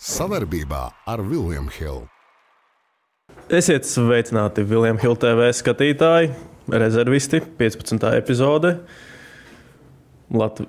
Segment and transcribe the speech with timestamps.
[0.00, 2.06] Savarbībā ar Vilniņu Hildu.
[3.52, 6.30] Esiet sveicināti Viljams Hilde TV skatītāji,
[6.72, 8.06] rezervisti, 15.
[8.16, 8.70] epizode.
[10.32, 10.62] Lat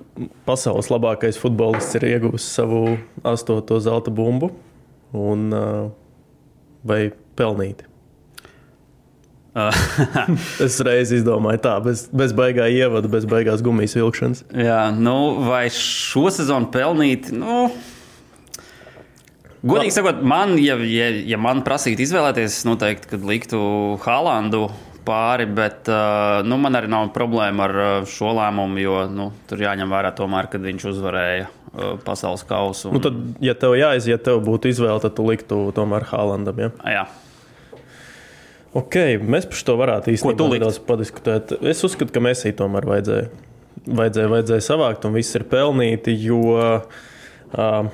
[0.44, 4.50] pasaules labākais futbolists ir ieguvis savu astoto zelta bumbu.
[5.16, 5.48] Un,
[6.84, 7.00] vai
[7.40, 7.88] pelnīti?
[10.66, 14.44] es reiz izdomāju, tā, bez, bez baigā ievada, bez baigās gumijas vilkšanas.
[14.60, 15.16] Jā, nu,
[15.48, 17.32] vai šo sezonu pelnīt?
[17.32, 17.70] Nu,
[19.62, 23.60] Godīgi sakot, man, ja, ja, ja man prasītu izvēlēties, es noteikti liktu
[24.02, 24.66] Hālandu
[25.06, 29.94] pāri, bet uh, nu, man arī nav problēma ar šo lēmumu, jo nu, tur jāņem
[29.94, 32.90] vērā, tomēr, kad viņš uzvarēja uh, pasaules kausu.
[32.90, 32.98] Un...
[32.98, 36.58] Nu, tad, ja tev jāiziet, tev būtu izvēle, tad tu liktu tomēr Hālandam.
[36.58, 36.72] Ja?
[36.98, 37.06] Jā.
[38.78, 41.58] Ok, mēs par to varētu īstenībā nedaudz padiskutēt.
[41.70, 43.26] Es uzskatu, ka Mēsī tomēr vajadzēja,
[43.86, 47.92] vajadzēja, vajadzēja savākt, un viss ir pelnīti, jo uh,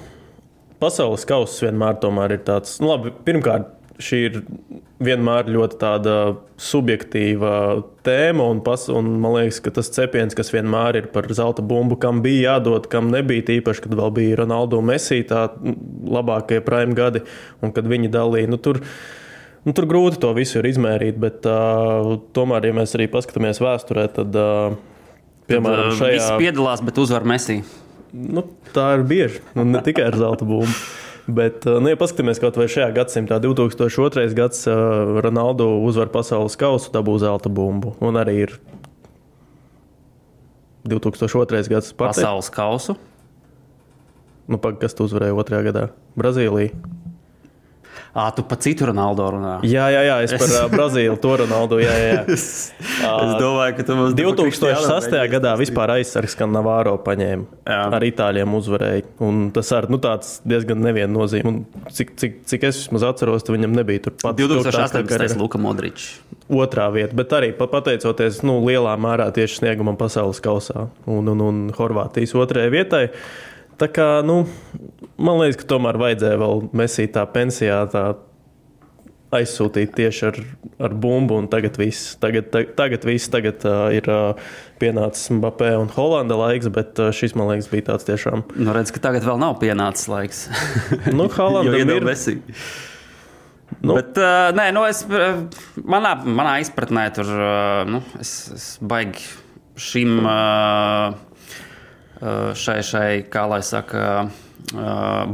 [0.82, 4.36] pasaules kausa vienmēr ir tāds, nu, labi, pirmkārt, šī ir
[5.02, 6.14] vienmēr ļoti tāda
[6.62, 7.52] subjektīva
[8.06, 11.98] tēma, un, pas, un man liekas, ka tas cepiens, kas vienmēr ir par zelta bumbu,
[12.00, 17.24] kam bija jādod, kam nebija, īpaši, kad vēl bija Ronaldo Messi, tā labākie prime gadi,
[17.62, 18.50] un kad viņi dalīja.
[18.54, 18.82] Nu, tur,
[19.66, 24.06] Nu, tur grūti to visu ir izmērīt, bet uh, tomēr, ja mēs arī paskatāmies vēsturē,
[24.14, 24.78] tad, uh,
[25.50, 26.14] piemēram, šajā.
[26.14, 27.58] Visi piedalās, bet uzvar Messi
[28.12, 29.42] nu, tā ir bieži.
[29.58, 30.72] Nu, ne tikai ar zelta bumbu.
[31.28, 34.30] Bet, uh, nu, ja paskatāmies kaut vai šajā gadsimtā, 2002.
[34.36, 37.92] gads, uh, Ronaldu uzvar pasaules kausu, dabū zelta bumbu.
[38.00, 38.54] Un arī ir
[40.88, 41.68] 2002.
[41.68, 41.92] gads.
[41.92, 42.96] Pasaules kausu.
[44.48, 45.84] Nu, pag, kas tu uzvarēja otrajā gadā?
[46.16, 46.72] Brazīlija.
[48.18, 49.52] À, tu par citu Ronaldo runā.
[49.62, 51.76] Jā, jā, jā es par uh, Brazīliju, to Ronaldo.
[51.78, 52.22] Jā, jā.
[52.34, 55.14] es, es domāju, ka tu mums 2006.
[55.30, 57.60] gadā vispār aizsargs, ka Navāro paņēma.
[57.62, 57.78] Jā.
[57.94, 59.06] Ar itāļiem uzvarēja.
[59.22, 61.84] Un tas ar nu, diezgan neviennozīmīgi.
[61.94, 65.06] Cik, cik, cik es vismaz atceros, viņam nebija tur pat 2018.
[65.06, 66.16] gada Luka Modričs.
[66.48, 71.66] Otrā vieta, bet arī pateicoties nu, lielā mērā tieši sniegumam pasaules kausā un, un, un
[71.76, 73.04] Horvātijas otrajai vietai.
[73.78, 74.40] Tā kā, nu,
[75.22, 78.08] man liekas, ka tomēr vajadzēja vēl mesīt tā pensijā, tā
[79.34, 80.38] aizsūtīt tieši ar,
[80.88, 84.50] ar bumbu, un tagad viss, tagad, tagad, tagad, viss, tagad uh, ir uh,
[84.80, 88.46] pienācis Mbappé un Holanda laiks, bet uh, šis, man liekas, bija tāds tiešām.
[88.56, 90.46] Nu, redz, ka tagad vēl nav pienācis laiks.
[91.18, 92.08] nu, Holandam ir.
[92.08, 92.38] Messi.
[93.84, 93.92] Nu.
[93.92, 95.04] Bet, uh, nē, nu es,
[95.84, 99.28] manā, manā izpratnē tur uh, nu, es, es baigi
[99.78, 100.22] šim.
[100.24, 101.27] Uh,
[102.18, 104.02] šai, šai kā lai saka,
[104.74, 104.80] eh,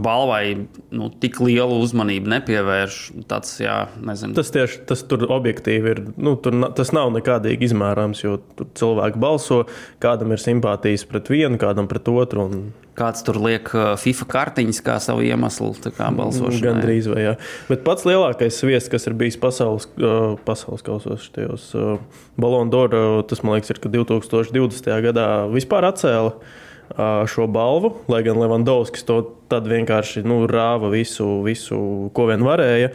[0.05, 2.99] balvai nu, tik lielu uzmanību nepievērš.
[3.31, 4.37] Tāds, jā, nezinu.
[4.37, 6.03] tas tieši tas tur objektīvi ir.
[6.17, 9.65] Nu, tur, tas nav nekādīgi izmērāms, jo tur cilvēki balso,
[10.05, 12.49] kādam ir simpātijas pret vienu, kādam pret otru.
[12.49, 12.67] Un...
[12.95, 16.61] Kāds tur liek eh, FIFA kartiņas kā savu iemeslu balsošanai?
[16.63, 17.33] Gan drīz vai jā.
[17.71, 19.89] Bet pats lielākais viesis, kas ir bijis pasaules,
[20.45, 21.97] pasaules kausos, tajos uh,
[22.37, 24.93] Balonu Dora, tas man liekas, ir 2020.
[25.09, 26.37] gadā vispār atcēla
[27.31, 31.79] šo balvu, lai gan Levandovskis to vienkārši nu, rāva visu, visu,
[32.15, 32.91] ko vien varēja.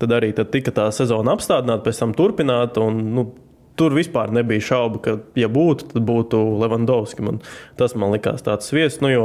[0.00, 2.84] Tad arī tad tika tā sezona apstādināta, pēc tam turpināta.
[2.84, 3.32] Un, nu,
[3.74, 7.24] Tur vispār nebija šaubu, ka, ja būtu, tad būtu Levandovski.
[7.26, 7.40] Man,
[7.74, 9.24] tas man likās tāds viesis, nu, jo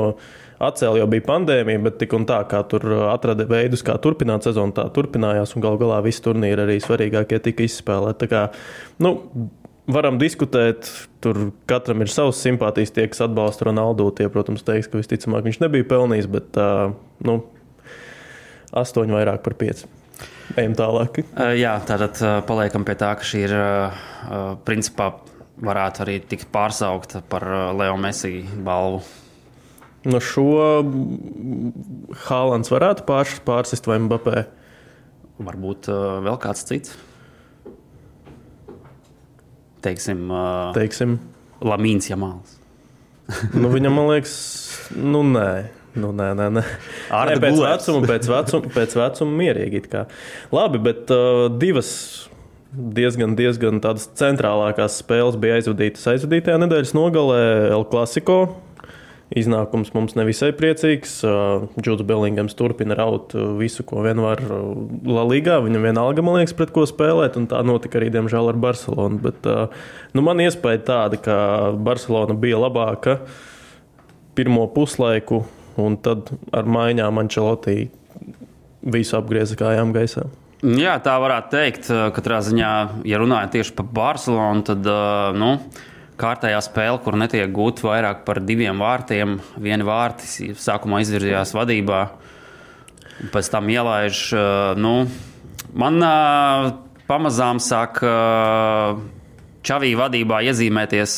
[0.57, 2.81] atcēla jau bija pandēmija, bet tik un tā, kā tur
[3.12, 5.53] atrada veidus, kā turpināt sezonu, tā turpinājās.
[5.53, 8.24] Un gal galā visi turnīri arī svarīgākie tika izspēlēti.
[8.24, 8.41] Tā kā,
[9.06, 9.13] nu,
[9.94, 10.89] varam diskutēt.
[11.23, 14.07] Tur katram ir savs simpātijas, tie, kas atbalsta Ronaldu.
[14.16, 16.94] Tie, protams, teiks, ka visticamāk viņš nebija pelnījis, bet uh,
[17.25, 17.39] nu,
[18.79, 19.89] astoņi vairāk par pieci.
[20.57, 21.22] Ejam tālāk.
[21.25, 24.05] Uh, jā, tātad uh, paliekam pie tā, ka šī ir uh,
[24.67, 25.11] principā
[25.59, 27.44] varētu arī tikt pārsaukta par
[27.75, 29.01] Leo Messi balvu.
[30.07, 30.45] No šo
[32.29, 33.03] Hālands varētu
[33.44, 34.45] pārsist vai Mbappé?
[35.44, 35.89] Varbūt
[36.23, 36.95] vēl kāds cits
[39.85, 41.17] teiksim, uh, teiksim.
[41.66, 42.57] Lamīns Jamāls.
[43.59, 44.38] nu, viņam, man liekas,
[44.95, 45.51] nu nē.
[46.00, 46.63] Nu, nē, nē, nē.
[47.09, 49.81] nē pēc, vecuma, pēc, vecuma, pēc vecuma mierīgi.
[50.54, 51.92] Labi, bet uh, divas
[52.69, 57.42] diezgan, diezgan tādas centrālākās spēles bija aizvadītas aizvadītajā nedēļas nogalē
[57.74, 58.39] El Clasico
[59.38, 61.20] Iznākums mums nevisai priecīgs.
[61.78, 65.60] Džuds Bellingams turpina raut visu, ko vien var La Ligā.
[65.62, 69.22] Viņam vienalga, man liekas, pret ko spēlēt, un tā notika arī, diemžēl, ar Barcelonu.
[69.28, 69.46] Bet,
[70.18, 71.38] nu, man iespēja tāda, ka
[71.78, 73.20] Barcelona bija labāka
[74.40, 75.44] pirmo puslaiku,
[75.78, 77.78] un tad ar maiņām Ančelotī
[78.81, 80.26] visu apgrieza kājām gaisā.
[80.66, 81.92] Jā, tā varētu teikt.
[82.18, 82.74] Katrā ziņā,
[83.08, 84.90] ja runājam tieši par Barcelonu, tad.
[85.38, 85.54] Nu,
[86.19, 89.38] kārtējā spēle, kur netiek gūti vairāk par diviem vārtiem.
[89.62, 92.01] Viena vārti sākumā izvirzījās vadībā.
[93.33, 94.25] Pēc tam ielaiž.
[94.80, 94.94] Nu,
[95.74, 96.04] man
[97.10, 98.04] pamazām sāk.
[99.60, 101.13] Čavī vadībā iezīmēties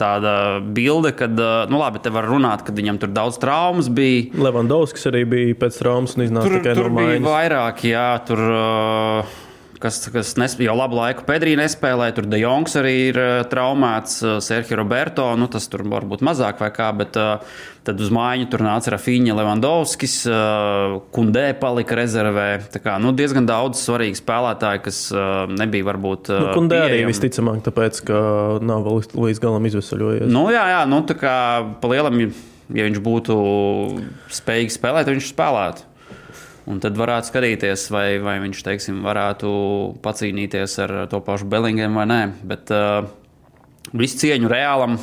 [0.00, 0.32] tāda
[0.64, 4.30] bilde, ka, nu, labi, te var runāt, ka viņam tur daudz traumas bija.
[4.48, 7.26] Levandovskis arī bija pēc traumas un iznāca tur, tikai tur no bija mājas.
[7.28, 8.44] vairāk, jā, tur.
[8.48, 9.41] Uh,
[9.82, 12.12] kas, kas nespēja jau labu laiku Pedrī nespēlē.
[12.16, 15.26] Tur De Jongs arī ir uh, traumēts, uh, Sergio Roberto.
[15.36, 17.42] Nu, tas tur varbūt mazāk vai kā, bet uh,
[17.82, 20.12] tad uz mājiņu tur nāca Rafiņa Levandovskis,
[21.10, 22.46] Kundē palika rezervē.
[22.70, 25.00] Tā kā, nu, diezgan daudz svarīgi spēlētāji, kas
[25.50, 26.30] nebija varbūt.
[26.30, 27.10] Nu, Kundē arī pieejami.
[27.10, 28.20] visticamāk, tāpēc, ka
[28.62, 30.30] nav vēl līdz- galam izvesaļojies.
[30.30, 31.34] Nu, jā, jā, nu, tā kā
[31.82, 33.38] pa lielam, ja viņš būtu
[34.38, 35.88] spējīgs spēlēt, viņš spēlētu.
[36.70, 39.48] Un tad varētu skatīties, vai, vai viņš teiksim, varētu
[40.04, 42.20] pacīnīties ar to pašu Bellingemu vai nē.
[42.46, 43.08] Bet uh,
[43.98, 44.94] visu cieņu reālam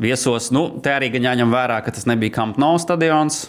[0.00, 3.42] viesos, nu, te arī gan jāņem vērā, ka tas nebija Camp Nou stadions.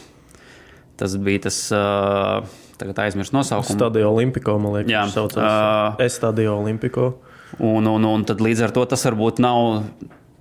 [0.99, 2.43] Tas bija tas, uh,
[2.81, 3.79] tagad aizmirst nosaukumu.
[3.79, 5.47] Stadio Olimpico, man liekas, Jā, saucās.
[5.47, 5.95] ā.
[6.03, 7.13] Es Stadio Olimpico.
[7.59, 9.85] Un, un, un tad līdz ar to tas varbūt nav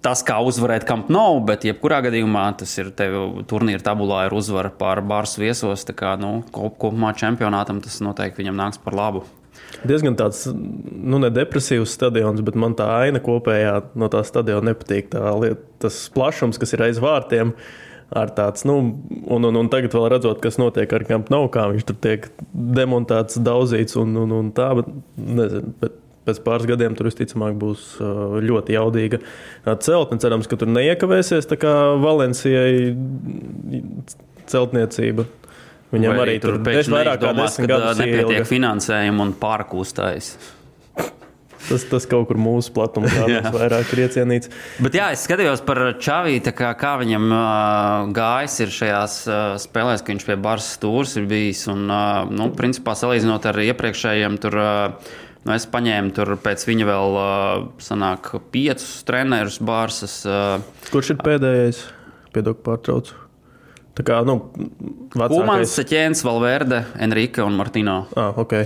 [0.04, 4.72] tas, kā uzvarēt Camp Nou, bet jebkurā gadījumā tas ir tev turnīra tabulā ir uzvara
[4.72, 5.84] pār Bārsu viesos.
[5.88, 9.24] Tā kā nu, kop, kopumā čempionātam tas noteikti viņam nāks par labu.
[9.86, 15.12] Diezgan tāds, nu, ne depresīvs stadions, bet man tā aina kopējā no tā stadiona nepatīk.
[15.12, 17.54] Tā lieta, tas plašums, kas ir aiz vārtiem,
[18.10, 18.76] ar tāds, nu,
[19.30, 22.26] un, un, un tagad vēl redzot, kas notiek ar Camp Nou, kā viņš tur tiek
[22.50, 25.74] demontēts, daudzīts un, un, un tā, bet nezinu.
[25.80, 25.98] Bet
[26.30, 30.20] Pēc pāris gadiem tur visticamāk būs uh, ļoti jaudīga uh, celtne.
[30.22, 32.94] Cerams, ka tur neiekavēsies tā kā Valencijai
[34.50, 35.26] celtniecība.
[35.90, 40.34] Viņam Vai arī tur ir vairāk kā desmit gadus ā, nepietiek finansējumu un pārkūstājas.
[41.66, 43.10] Tas, tas kaut kur mūsu platumā
[43.58, 44.50] vairāk ir iecienīts.
[44.82, 50.02] Bet jā, es skatījos par Čaviju, kā, kā viņam uh, gājis ir šajās uh, spēlēs,
[50.02, 51.66] ka viņš pie Barsas stūres ir bijis.
[51.70, 55.12] Un, uh, nu, principā, salīdzinot ar iepriekšējiem, tur, uh,
[55.46, 60.20] nu, es paņēmu tur pēc viņa vēl uh, sanāk, piecus trenerus Barsas.
[60.28, 60.60] Uh,
[60.92, 61.82] Kurš ir pēdējais?
[62.34, 63.16] Piedod, pārtraucu.
[63.98, 64.38] Tā kā, nu,
[65.16, 65.74] vecākais.
[65.80, 68.04] Seķēns, Valverde, Enrique un Martino.
[68.16, 68.62] Ah, ok.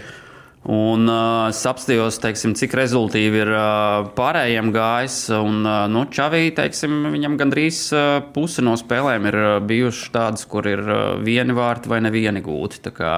[0.65, 5.19] Un uh, es apstājos, teiksim, cik rezultāti ir uh, pārējiem gājis.
[5.37, 10.47] Un, uh, nu, Čavī, teiksim, viņam gandrīz uh, puse no spēlēm ir uh, bijušas tādas,
[10.49, 12.81] kur ir uh, vieni vārti vai nevieni gūti.
[12.87, 13.13] Tā kā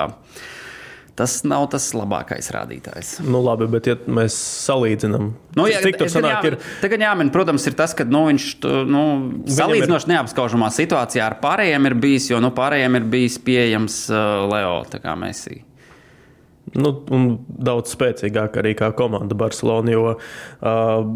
[1.17, 3.15] Tas nav tas labākais rādītājs.
[3.25, 4.37] Nu, labi, bet ja mēs
[4.67, 8.27] salīdzinām, Nu, jā, cik tagad sanāk, jā, ir Tagad jāmin, protams, ir tas, ka nu,
[8.29, 8.49] viņš
[8.93, 9.05] nu,
[9.57, 14.83] salīdzinoši neapskaužamā situācijā ar pārējiem ir bijis, jo nu, pārējiem ir bijis pieejams uh, Leo,
[15.17, 15.63] Messi.
[16.77, 19.97] nu, un daudz spēcīgāk arī kā komanda Barcelona.
[19.97, 21.09] Jo uh,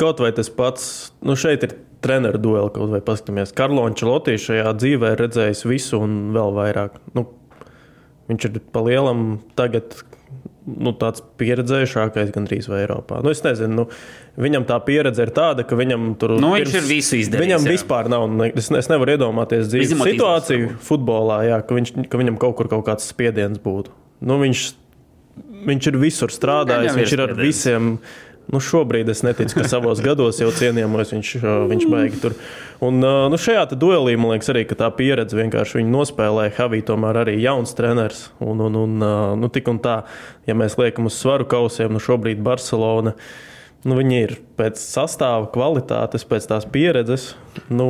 [0.00, 3.54] kaut vai tas pats, nu, šeit ir treneru dueli, kaut vai paskatāmies.
[3.54, 6.98] Karlons Čelotīs šajā dzīvē ir redzējis visu un vēl vairāk.
[7.14, 7.28] Nu,
[8.30, 9.26] viņš ir pa lielam
[9.58, 9.98] tagad.
[10.70, 13.22] Nu, tāds pieredzējušākais gandrīz vai Eiropā.
[13.24, 13.86] Nu, es nezinu, nu,
[14.44, 17.72] viņam tā pieredze ir tāda, ka viņam tur Nu, viņš ir visu izdarījis, Viņam jā.
[17.74, 18.26] vispār nav.
[18.52, 22.54] Es, es nevaru iedomāties dzīves Izņemot situāciju izlases, futbolā, jā, ka, viņš, ka viņam kaut
[22.60, 23.90] kur kaut kāds spiediens būtu.
[24.20, 24.62] Nu, viņš,
[25.72, 27.48] viņš ir visur strādājis, ir viņš ir ar spiediens.
[27.48, 27.90] visiem.
[28.50, 32.34] Nu, šobrīd es neticu, ka savos gados jau cienījamos viņš, uh, viņš baigi tur.
[32.82, 36.56] Un uh, nu, šajā duelī man liekas arī, ka tā pieredze vienkārši viņu nospēlēja.
[36.56, 38.24] Havī tomēr arī jauns treneris.
[38.42, 40.00] Un, un, un, uh, nu, tik un tā,
[40.48, 43.14] ja mēs liekam uz svaru kausiem, nu šobrīd Barcelona.
[43.80, 47.30] Nu, viņi ir pēc sastāva kvalitātes, pēc tās pieredzes,
[47.72, 47.86] nu,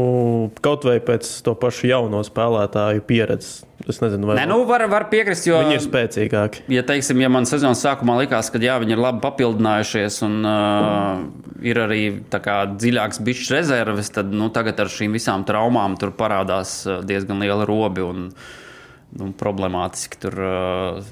[0.63, 3.65] kaut vai pēc to pašu jauno spēlētāju pieredzes.
[3.89, 6.63] Es nezinu, vai Nē, nu, var, var piekrist, jo viņi ir spēcīgāki.
[6.71, 11.25] Ja, teiksim, ja man sezonas sākumā likās, ka jā, viņi ir labi papildinājušies un uh,
[11.67, 16.85] ir arī kā, dziļāks bišķi rezerves, tad nu, tagad ar šīm visām traumām tur parādās
[17.09, 20.21] diezgan liela robi un nu, problemātiski.
[20.23, 21.11] Tur uh,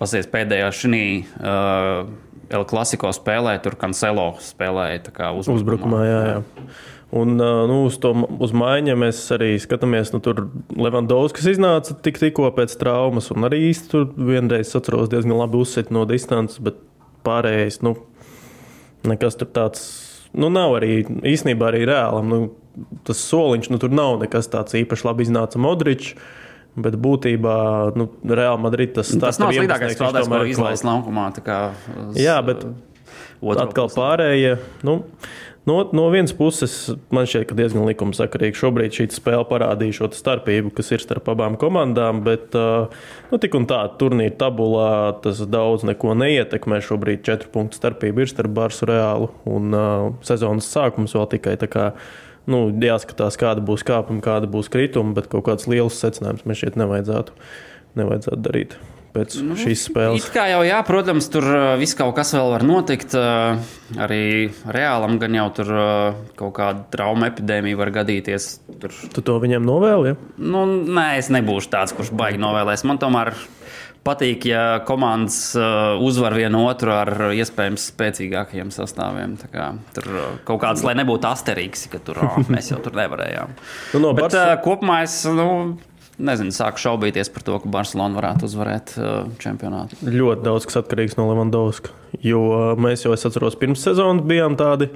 [0.00, 2.10] pasies pēdējā šī uh,
[2.50, 5.60] El Clasico spēlē, tur Cancelo spēlēja kā uzbrukumā.
[5.60, 6.74] Uzbrukumā, jā, jā.
[7.10, 10.12] Un nu, uz to uz maiņa mēs arī skatāmies.
[10.14, 10.44] Nu, tur
[10.78, 15.90] Levandovskis iznāca tik, tikko pēc traumas, un arī īsti tur vienreiz atceros diezgan labi uzsit
[15.94, 16.78] no distances, bet
[17.26, 17.96] pārējais, nu,
[19.10, 19.88] nekas tur tāds.
[20.30, 22.30] Nu, nav arī īstenībā arī reālam.
[22.30, 26.14] Nu, tas soliņš, nu, tur nav nekas tāds īpaši labi iznāca Modričs.
[26.78, 27.56] Bet būtībā
[27.98, 31.30] nu, Reāla Madrid tas, Tas nav sliktākais spēlētājs, ko ir izlaist laukumā.
[31.34, 31.60] tā kā
[31.96, 32.62] uz, Jā, bet
[33.42, 34.52] otro atkal pārējie.
[34.86, 35.00] Nu,
[35.66, 36.76] no, no vienas puses,
[37.10, 41.58] man šķiet, ka diezgan likumsakarīgi šobrīd šī spēle parādīja šo starpību, kas ir starp abām
[41.60, 42.22] komandām.
[42.26, 42.94] Bet, uh,
[43.32, 44.90] nu, tik un tā, turnīra tabulā
[45.26, 46.80] tas daudz neko neietekmē.
[46.86, 51.70] Šobrīd četru punktu starpība ir starp Barsu Reālu un uh, sezonas sākums vēl tikai tā
[51.70, 51.92] kā.
[52.50, 56.78] Nu, jāskatās, kāda būs kāpuma, kāda būs krituma, bet kaut kāds liels secinājums man šeit
[56.80, 57.36] nevajadzētu,
[58.00, 58.78] nevajadzētu darīt
[59.14, 60.22] pēc nu, šīs spēles.
[60.22, 63.16] It kā jau, jā, protams, tur uh, viss kaut kas vēl var notikt.
[63.18, 63.58] Uh,
[64.00, 64.22] arī
[64.70, 68.50] reālam gan jau tur uh, kaut kāda trauma epidēmija var gadīties.
[68.82, 68.94] Tur...
[69.16, 70.14] Tu to viņiem novēli?
[70.14, 70.18] Ja?
[70.38, 72.86] Nu, nē, es nebūšu tāds, kurš baigi novēlēs.
[72.88, 73.34] Man tomēr
[74.06, 75.52] patīk, ja komandas
[76.00, 79.36] uzvar vienu otru ar iespējams spēcīgākiem sastāviem.
[79.52, 80.08] Kā, tur
[80.48, 83.54] kaut kāds, lai nebūtu asterīgs, ka tur oh, mēs jau tur nevarējām.
[83.94, 84.58] nu, no Bet, Barca...
[84.64, 85.22] kopumā es.
[85.30, 85.78] Nu,
[86.20, 89.98] nezinu, sāku šaubīties par to, ka Barcelona varētu uzvarēt uh, čempionātu.
[90.04, 91.94] Ļoti daudz kas atkarīgs no Levandovska.
[92.24, 94.90] Jo uh, mēs jau, es atceros, pirms sezonas bijām tādi.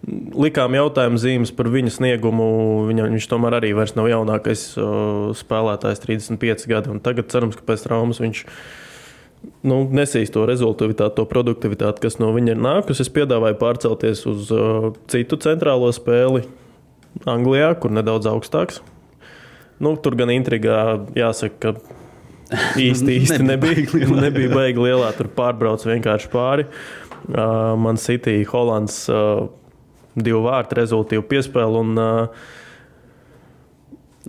[0.00, 2.44] Likām jautājumu zīmes par viņa sniegumu.
[2.88, 4.62] Viņa, viņš tomēr arī vairs nav jaunākais
[5.36, 6.94] spēlētājs, 35 gadi.
[7.04, 8.44] Tagad cerams, ka pēc traumas viņš
[9.68, 13.04] nu, nesīs to rezultātu, to produktivitāti, kas no viņa ir nākusi.
[13.04, 14.48] Es piedāvāju pārcelties uz
[15.12, 16.46] citu centrālo spēli
[17.28, 18.80] Anglijā, kur nedaudz augstāks.
[19.80, 20.80] Nu, tur gan intrigā
[21.16, 22.00] jāsaka, ka
[22.88, 25.12] īsti, īsti nebija, nebija baigi lielā.
[25.16, 26.68] Tur pārbrauc vienkārši pāri.
[27.30, 29.44] Uh, man City, Holands, uh,
[30.26, 31.84] divu vārtu rezultātu piespēli.
[31.84, 32.48] Un, uh,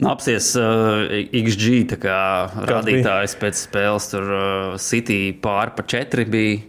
[0.07, 1.97] Apsies uh, XG
[2.71, 4.07] rādītājs pēc spēles.
[4.13, 6.61] Tur uh, City pāri pa četri bija.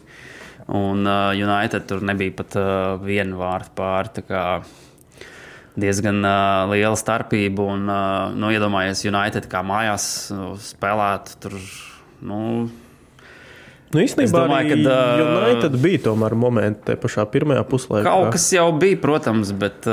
[0.73, 4.11] Un uh, United tur nebija pat uh, viena vārta pāri
[5.79, 7.65] diezgan uh, liela starpība.
[7.75, 11.57] Un, uh, nu, iedomājieties, United kā mājās nu, spēlēt tur.
[12.23, 12.69] Nu,
[13.93, 18.07] Nu, īstenībā domāju, ka United bija tomēr momenti tajā pašā pirmajā puslaikā.
[18.09, 19.85] Kaut kas jau bija, protams, bet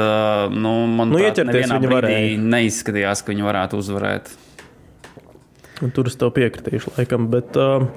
[0.53, 2.39] nu, man nu, viņi varēja.
[2.56, 4.32] neizskatījās, ka viņi varētu uzvarēt.
[5.84, 7.29] Un tur es tev piekritīšu, laikam.
[7.32, 7.88] Bet, uh,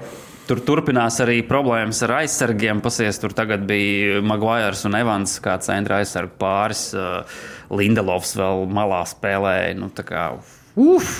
[0.43, 2.81] Tur turpinās arī problēmas ar aizsargiem.
[2.83, 6.89] Pasies, tur tagad bija Maguires un Evans, kā centra aizsargu pāris.
[6.91, 7.23] Uh,
[7.71, 9.71] Lindelovs vēl malā spēlēja.
[9.79, 10.25] Nu, kā,
[10.75, 11.13] uf!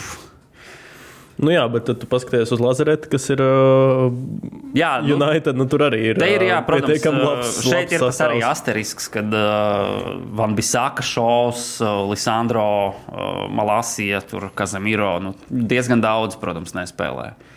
[1.41, 4.11] Nu jā, bet tu paskaties uz Lazaretu, kas ir uh,
[4.77, 5.57] jā, nu, United.
[5.57, 6.19] Nu, tur arī ir.
[6.21, 10.53] Te ir jā, uh, protams, labs, šeit labs ir tas arī asterisks, kad uh, Van
[10.57, 17.31] Bisaka šovs, uh, Lisandro, uh, Malasija, tur Kazemiro nu, diezgan daudz, protams, nespēlē.
[17.33, 17.49] Uh,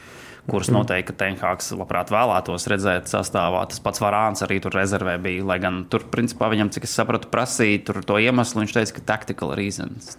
[0.47, 0.79] kurus mm.
[0.79, 3.65] noteikti Tenhāks labprāt vēlētos redzēt sastāvā.
[3.71, 5.45] Tas pats Varāns arī tur rezervē bija.
[5.47, 8.63] Lai gan tur, principā, viņam, cik es sapratu, prasīja to iemeslu.
[8.63, 10.15] Viņš teica, ka tactical reasons.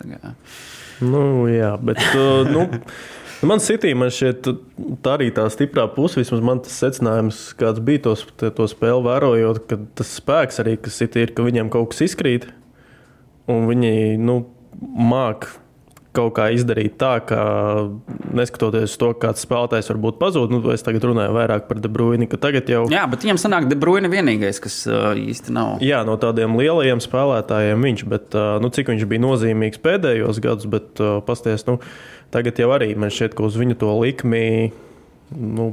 [1.02, 2.04] Nu, jā, bet.
[2.14, 2.68] Uh, nu...
[3.46, 4.48] Man sitī, man šķiet,
[5.06, 9.60] tā arī tā stiprā puse, vismaz man tas secinājums, kāds bija tos, to spēli vērojot,
[9.70, 12.48] ka tas spēks arī, kas ir, ka viņiem kaut kas izkrīt,
[13.51, 14.39] un viņi, nu,
[14.82, 15.51] māk
[16.16, 17.40] kaut kā izdarīt tā, ka
[18.36, 22.28] neskatoties uz to, kāds spēlētājs varbūt pazūd, nu, es tagad runāju vairāk par De Bruyne.
[22.28, 22.84] Jau...
[22.92, 25.78] Jā, bet viņam sanāk, De Bruyne vienīgais, kas uh, īsti nav.
[25.86, 30.70] Jā, no tādiem lielajiem spēlētājiem viņš, bet uh, nu, cik viņš bija nozīmīgs pēdējos gados,
[30.72, 31.78] bet uh, pasties, nu,
[32.34, 34.48] tagad jau arī man šķiet, ka uz viņu to likmi.
[35.36, 35.72] Nu,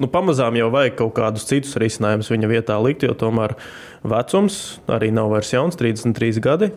[0.00, 3.56] nu, pamazām jau vajag kaut kādus citus risinājumus viņa vietā likt, jo tomēr
[4.04, 6.70] vecums arī nav vairs jauns, 33 gadi.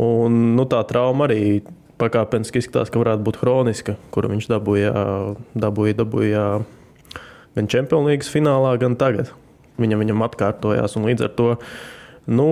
[0.00, 1.60] Un, nu, tā trauma arī
[2.00, 4.92] pakāpeniski izskatās, ka varētu būt hroniska, kuru viņš dabūja,
[5.54, 6.44] dabūja, dabūja
[7.56, 9.32] gan Champions League finālā, gan tagad.
[9.80, 11.50] Viņam, viņam atkārtojās, un līdz ar to
[12.28, 12.48] nu,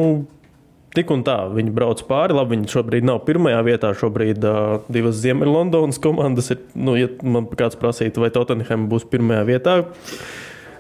[0.96, 2.36] tik un tā viņi brauc pāri.
[2.36, 3.92] Labi, viņi šobrīd nav pirmajā vietā.
[3.96, 6.62] Šobrīd uh, divas Ziemeļlondonas komandas ir.
[6.74, 9.78] Nu, ja man kāds prasītu, vai Tottenham būs pirmajā vietā.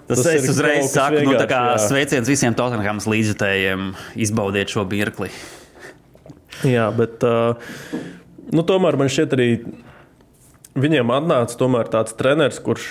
[0.08, 3.90] Tas, tas es uzreiz saku, nu, kā sveiciens visiem Tottenhams līdzjutējiem.
[4.24, 5.28] Izbaudiet šo mirkli.
[6.66, 7.76] Jā, bet uh,
[8.54, 9.48] nu, tomēr man šķiet, arī
[10.78, 12.86] viņiem atnāca tāds treneris, kurš,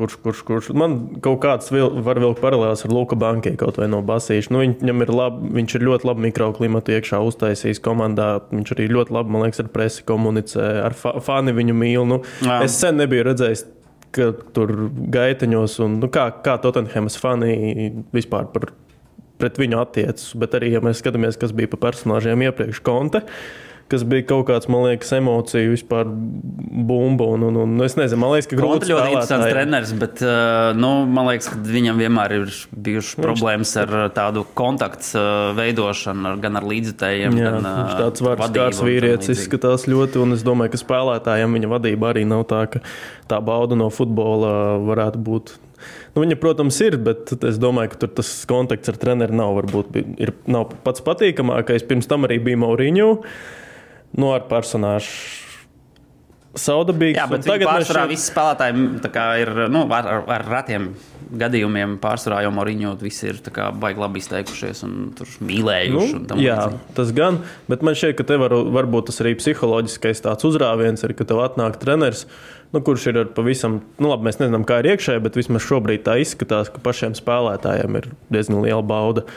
[0.00, 3.88] kurš, kurš, kurš man kaut kāds vil, var vilkt paralēlās ar Luka Bankai kaut vai
[3.92, 4.52] no basīša.
[4.54, 8.30] Nu, viņam ir labi, viņš ir ļoti labi mikroklimatu iekšā uztaisījis komandā.
[8.52, 12.06] Viņš arī ļoti labi, man liekas, ar presi komunicē, ar fa fani viņu mīl.
[12.08, 12.62] Nu, Jā.
[12.66, 13.66] es sen nebiju redzējis.
[14.10, 14.72] Ka tur
[15.14, 18.72] gaiteņos, un nu, kā, kā Tottenhamas fani vispār par,
[19.38, 20.32] pret viņu attiecas.
[20.40, 24.46] Bet arī, ja mēs skatāmies, kas bija pa personāžiem iepriekš, Konte, uh, kas bija kaut
[24.48, 27.26] kāds, man liekas, emociju vispār bumba.
[27.34, 30.92] Un, un, un, es nezinu, man liekas, ka grūti ļoti interesants treneris, bet uh, nu,
[31.10, 33.24] man liekas, ka viņam vienmēr ir bijušas viņš...
[33.26, 37.40] problēmas ar uh, tādu kontaktu uh, veidošanu gan ar līdzekļiem.
[37.40, 42.46] Viņš tāds vārds vīrietis izskatās ļoti, un es domāju, ka spēlētājiem viņa vadība arī nav
[42.50, 42.84] tā, ka
[43.30, 45.56] tā bauda no futbola varētu būt.
[46.14, 50.34] Nu, viņa, protams, ir, bet es domāju, ka tas kontakts ar treneru nav, varbūt, ir,
[50.50, 51.86] nav pats patīkamākais.
[51.88, 53.08] Pirms tam arī bija Mauriņu.
[54.12, 55.48] Uh, nu, ar personāžu.
[56.58, 57.14] Saudabīgs.
[57.14, 58.10] Jā, bet tagad pārsvarā šeit...
[58.10, 60.88] visi spēlētāji ir nu, ar, ar, ar retiem
[61.38, 61.92] gadījumiem.
[62.02, 63.38] Pārsvarā jau Moriņo visi ir
[63.78, 64.96] baigi labi izteikušies un
[65.46, 66.22] mīlējuši.
[66.24, 66.94] Nu, jā, līdzīgi.
[66.96, 67.38] tas gan,
[67.70, 71.44] bet man šķiet, ka te var, varbūt tas arī psiholoģiskais tāds uzrāviens ir, ka tev
[71.44, 72.24] atnāk treneris,
[72.74, 76.18] nu, kurš ir pavisam, nu, labi, mēs nezinām, kā ir iekšēji, bet vismaz šobrīd tā
[76.24, 79.28] izskatās, ka pašiem spēlētājiem ir diezgan liela bauda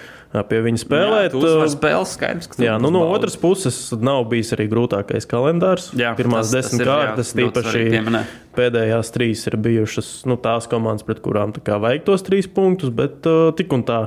[0.50, 1.36] pie viņa spēlēt.
[1.38, 5.92] Jā, spēles skaidrs, jā nu, no otras puses nav bijis arī grūtākais kalendārs.
[5.98, 8.24] Jā, Pirmās tas, desmit tas kārtas, tīpaši
[8.58, 13.52] pēdējās trīs ir bijušas nu, tās komandas, pret kurām vajag tos trīs punktus, bet uh,
[13.58, 14.02] tik un tā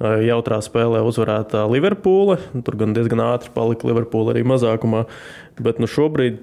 [0.00, 2.38] jautrā spēlē uzvarēta Liverpūle.
[2.64, 5.04] Tur gan diezgan ātri palika Liverpūle arī mazākumā.
[5.60, 6.40] Bet nu, šobrīd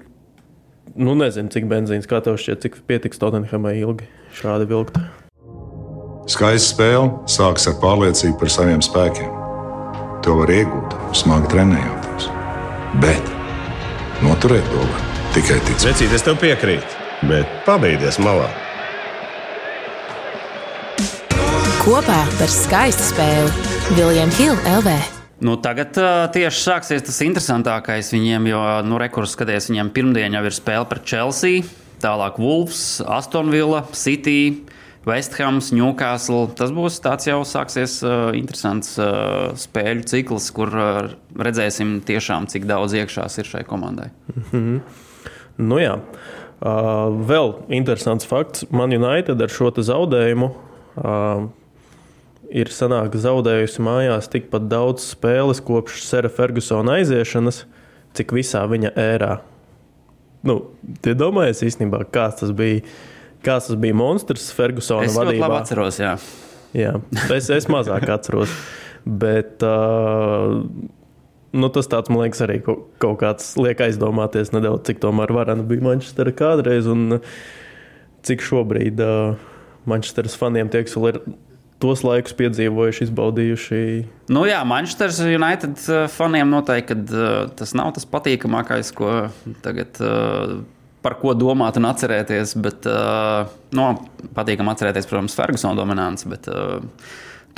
[0.94, 4.08] nu, nezinu, cik benzīns, kā tev šķiet, cik pietiks Tottenhamai ilgi
[4.38, 5.00] šādi vilkt.
[6.28, 9.30] Skaista spēle sākas ar pārliecību par saviem spēkiem.
[10.26, 12.26] To var iegūt, smagi trenējoties.
[13.00, 13.30] Bet
[14.20, 15.86] noturēt to var tikai ticēt.
[15.88, 18.50] Vecīt, es tev piekrītu, bet pabeigties malā.
[21.80, 25.00] Kopā par skaistu spēli Viljams Hilde LV.
[25.48, 30.44] Nu, tagad uh, tieši sāksies tas interesantākais viņiem, jo nu, rekurs skaties, viņiem pirmdien jau
[30.44, 31.64] ir spēle pret Chelsea,
[32.04, 34.67] tālāk Wolves, Astonvilla, City.
[35.06, 36.48] Vesthams, Newcastle.
[36.58, 42.66] Tas būs tāds jau sāksies uh, interesants uh, spēļu cikls, kur uh, redzēsim tiešām, cik
[42.68, 44.10] daudz iekšās ir šai komandai.
[44.34, 44.80] Mm -hmm.
[45.58, 45.98] Nu jā.
[46.58, 48.64] Uh, vēl interesants fakts.
[48.70, 51.46] Man United ar šo zaudējumu uh,
[52.50, 57.64] ir sanāk, zaudējusi mājās tikpat daudz spēles kopš Sera Fergusona aiziešanas,
[58.14, 59.38] cik visā viņa ērā.
[60.42, 60.62] Nu,
[61.02, 62.80] Tie domājas īstenībā, kāds tas bija
[63.46, 65.38] Kāds tas bija monstrs Fergusona es vadībā?
[65.38, 66.14] Es labi atceros, jā.
[66.76, 66.94] jā
[67.36, 68.52] es, es mazāk atceros.
[69.08, 70.58] Bet uh,
[71.54, 75.66] nu, tas tāds, man liekas, arī kaut, kaut kāds liek aizdomāties nedaudz, cik tomēr varana
[75.66, 77.20] bija Manchestera kādreiz un
[78.26, 79.38] cik šobrīd uh,
[79.88, 81.20] Manchesteras faniem tiek ir
[81.78, 83.82] tos laikus piedzīvojuši, izbaudījuši.
[84.34, 85.78] Nu, jā, Manchester United
[86.10, 89.28] faniem noteikti uh, tas nav tas patīkamākais, ko
[89.64, 90.02] tagad.
[90.02, 90.58] Uh,
[91.04, 92.56] par ko domāt un atcerēties.
[92.64, 96.28] Bet, uh, no, nu, patīkam atcerēties, protams, Fergusona dominants.
[96.28, 96.84] Bet, uh,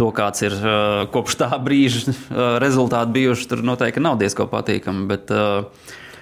[0.01, 2.15] To, kāds ir uh, kopš tā brīža uh,
[2.63, 5.03] rezultāti bijuši, tur noteikti nav diezko patīkami.
[5.11, 5.67] Bet, uh,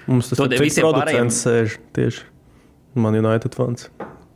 [0.09, 1.29] Mums tas ir visiem pārējiem.
[1.31, 2.25] Sēž tieši
[2.99, 3.87] Man United fans.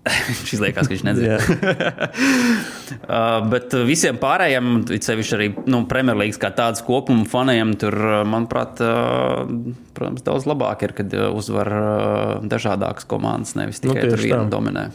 [0.28, 1.38] viņš izliekās, ka viņš nezina.
[3.08, 8.84] uh, bet visiem pārējiem, sevišķi arī nu, Premjerlīgas kā tādas kopuma faniem, tur, uh, manuprāt,
[8.84, 9.48] uh,
[9.96, 14.46] protams, daudz labāk ir, kad uh, uzvar uh, dažādākas komandas, nevis nu, tikai nu, viena
[14.52, 14.90] dominē.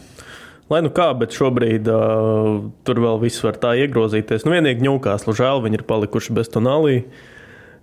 [0.68, 4.44] Lai nu kā, bet šobrīd uh, tur vēl viss var tā iegrozīties.
[4.44, 7.00] Nu, vienīgi ņūkās, žēl, viņi ir palikuši bez tonālī.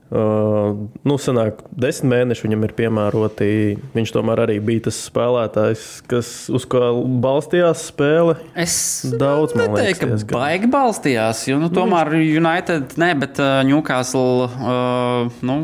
[0.06, 3.48] Uh, nu, senāk, desmit mēneši viņam ir piemēroti.
[3.96, 6.92] Viņš tomēr arī bija tas spēlētājs, kas uz ko
[7.24, 8.36] balstījās spēle.
[8.54, 8.76] Es
[9.18, 11.48] daudz neteiktu, ka baigi balstījās.
[11.50, 12.38] Jo, nu, tomēr nu, viņš...
[12.38, 14.46] United, ne, bet uh, Newcastle.
[14.46, 15.64] Uh, nu,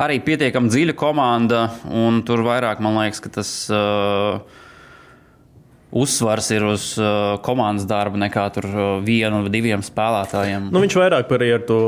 [0.00, 4.38] Arī pietiekami dziļa komanda, un tur vairāk man liekas, ka tas uh,
[5.92, 10.70] uzsvars ir uz uh, komandas darbu nekā tur uh, vienu vai diviem spēlētājiem.
[10.72, 11.80] Nu, viņš vairāk arī ar to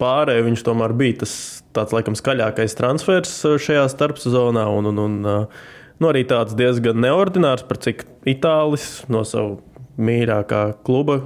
[0.00, 1.32] pārējai viņš tomēr bija tas
[1.76, 4.66] tāds laikam skaļākais transfers uh, šajā starpsezonā.
[4.72, 5.66] Un, un, un, uh,
[6.00, 9.60] nu, arī tāds diezgan neordinārs, par cik itālis no savu
[9.96, 11.20] mīļākā kluba,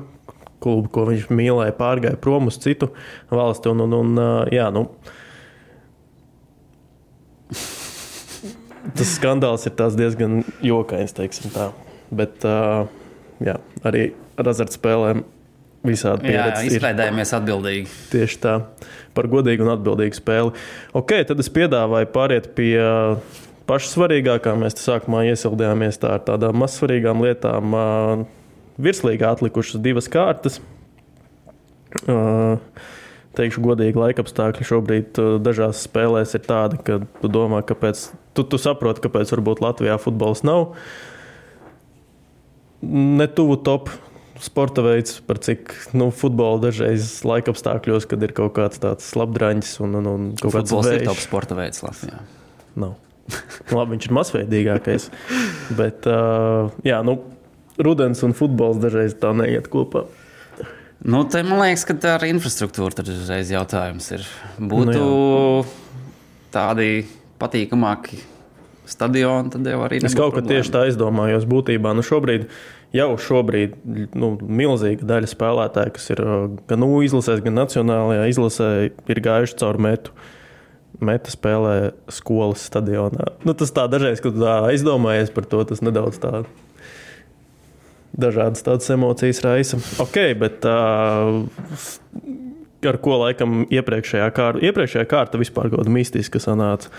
[0.62, 2.90] klubu, ko viņš mīlēja, pārgāja prom uz citu
[3.33, 3.72] valsti.
[3.72, 4.87] Un, un, un, uh, jā, nu,
[8.96, 11.70] tas skandāls ir diezgan jokains, teiksim tā.
[12.11, 12.42] Bet
[13.38, 13.52] jā,
[13.87, 14.09] arī
[14.40, 15.20] ar azartspēlēm
[15.87, 16.66] visādi pieredzi.
[16.66, 17.95] Jā, izklaidējamies atbildīgi.
[18.12, 18.57] Tieši tā,
[19.16, 20.53] par godīgu un atbildīgu spēli.
[20.97, 22.75] Ok, tad es piedāvāju pāriet pie
[23.71, 24.55] paša svarīgākā.
[24.61, 27.77] Mēs sākumā iesildījāmies tā ar tādām mazsvarīgām lietām.
[28.81, 30.61] Virslīgā atlikušas divas kārtas.
[33.38, 38.59] Teikšu, godīgi, laika apstākļi šobrīd dažās spēlēs ir tādi, ka tu domā, kāpēc tu, tu
[38.59, 40.73] saproti, kāpēc varbūt Latvijā futbols nav
[42.81, 43.90] ne tuvu top
[44.40, 49.74] sporta veids, par cik nu, futbola dažreiz laika apstākļos, kad ir kaut kāds tāds labdraņķis
[49.85, 51.09] un, un, un kaut kāds tāds veids.
[51.11, 52.22] top sporta veids Latvijā.
[52.81, 52.96] Nav.
[53.70, 55.11] Labi, viņš ir mazveidīgākais.
[55.81, 57.18] bet, uh, jā, nu,
[57.81, 60.07] rudens un futbols dažreiz tā neiet kopā.
[61.00, 64.26] Nu, te, man liekas, ka tā ar infrastruktūru tad uzreiz jautājums ir.
[64.61, 65.07] Būtu nu,
[65.64, 66.03] jā.
[66.53, 66.90] tādi
[67.40, 68.20] patīkamāki
[68.90, 70.03] stadioni, tad jau arī.
[70.05, 71.94] Es kaut kā tieši tā aizdomājos būtībā.
[71.96, 72.50] Nu, šobrīd
[72.96, 73.76] jau šobrīd
[74.18, 79.59] nu, milzīga daļa spēlētāju, kas ir uh, gan U izlasēs, gan nacionālajā izlasē, ir gājuši
[79.62, 80.14] cauri metu.
[81.00, 83.31] Meta spēlē skolas stadionā.
[83.46, 86.42] Nu, tas tā dažreiz, kad tā aizdomājies par to, tas nedaudz tā.
[88.20, 89.79] Dažādas tādas emocijas raisa.
[90.03, 91.46] Ok, bet uh,
[92.90, 96.92] ar ko laikam iepriekšējā kārta, iepriekšējā kārta vispār kaut kāda mistiska sanāca.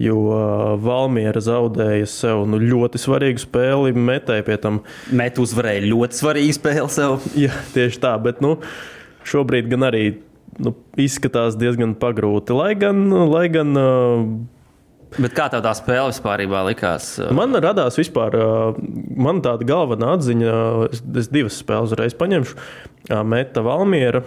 [0.00, 0.16] Jo
[0.80, 4.80] Valmiera zaudēja sev nu, ļoti svarīgu spēli, metēja pie tam.
[5.12, 7.18] Met uzvarēja ļoti svarīgu spēli sev.
[7.44, 8.56] Jā, tieši tā, bet nu,
[9.28, 10.06] šobrīd gan arī
[10.62, 12.56] nu, izskatās diezgan pagrūti.
[12.56, 13.76] Lai gan, lai gan
[15.12, 17.08] Bet kā tev tā spēle vispār likās?
[17.36, 18.32] Man radās vispār,
[19.12, 20.54] man tāda galvenā atziņa,
[21.20, 22.56] es divas spēles uzreiz paņemšu.
[23.28, 24.22] Meta Valmiera.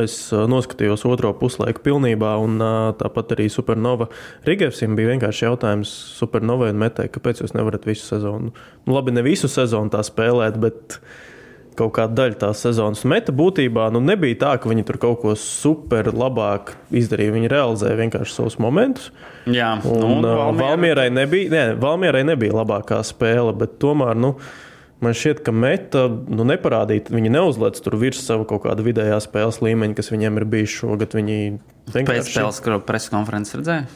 [0.00, 2.56] Es noskatījos otro puslaiku pilnībā, un
[2.96, 4.06] tāpat arī Supernova
[4.48, 8.54] Rigevsim bija vienkārši jautājums Supernovai un Metai, kāpēc jūs nevarat visu sezonu.
[8.86, 10.96] Nu, labi, ne visu sezonu tā spēlēt, bet
[11.76, 15.36] kaut kāda daļa tās sezonas meta būtībā nu, nebija tā, ka viņi tur kaut ko
[15.38, 17.36] super labāk izdarīja.
[17.36, 19.12] Viņi realizēja vienkārši savus momentus.
[19.44, 20.72] Jā, un nu, Valmiera...
[20.72, 24.16] Valmierai, nebija, ne, Valmierai nebija labākā spēle, bet tomēr.
[24.16, 24.36] Nu,
[25.02, 29.58] Man šķiet, ka meta nu, neparādīja, viņi neuzlēc tur virs sava kaut kāda vidējā spēles
[29.64, 31.16] līmeņa, kas viņiem ir bijis šogad.
[31.18, 31.38] Viņi
[31.90, 32.22] vienkārši...
[32.22, 33.88] Pēc spēles preses konferences redzēja.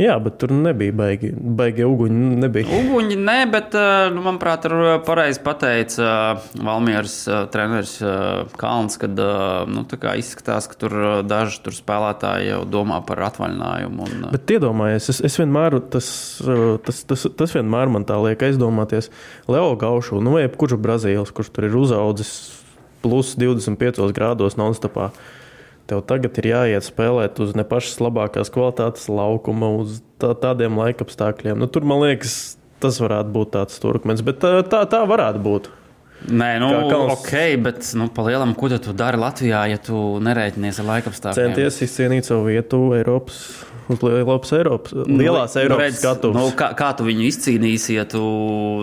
[0.00, 2.28] Jā, bet tur nebija baigi, baigi uguņi.
[2.40, 2.78] Nebija.
[2.78, 7.92] Uguņi nē, bet, eh, nu, manuprāt, tur pareizi pateica eh, Valmieras eh, treneris
[8.56, 9.20] Kalns, kad
[9.68, 9.84] nu,
[10.16, 10.96] izskatās, ka tur
[11.28, 14.08] daži tur spēlētāji jau domā par atvaļinājumu.
[14.08, 14.24] Un...
[14.32, 16.08] Bet iedomājies, es, es vienmēr, tas,
[16.88, 19.12] tas, tas, tas vienmēr man tā liek aizdomāties,
[19.52, 22.32] Leo Gaušu, nu, jebkurš Brazīlis, kurš tur ir uzaudzis
[23.04, 25.10] plus 25 grādos nonstopā
[25.92, 31.60] tev tagad ir jāiet spēlēt uz ne pašas labākās kvalitātes laukuma, uz tā, tādiem laikapstākļiem.
[31.60, 35.70] Nu, tur man liekas, tas varētu būt tāds turkmenis, bet tā, tā, tā varētu būt.
[36.22, 37.16] Nē, nu, kalns...
[37.16, 41.54] ok, bet nu, palielam, ko tu dari Latvijā, ja tu nerēķinies ar laikapstākļiem?
[41.54, 43.42] Centies izcīnīt savu vietu Eiropas
[43.88, 46.36] uz Eiropas, Eiropas, nu, lielās Eiropas skatuves.
[46.36, 48.22] Nu, kā, kā tu viņu izcīnīsi, ja tu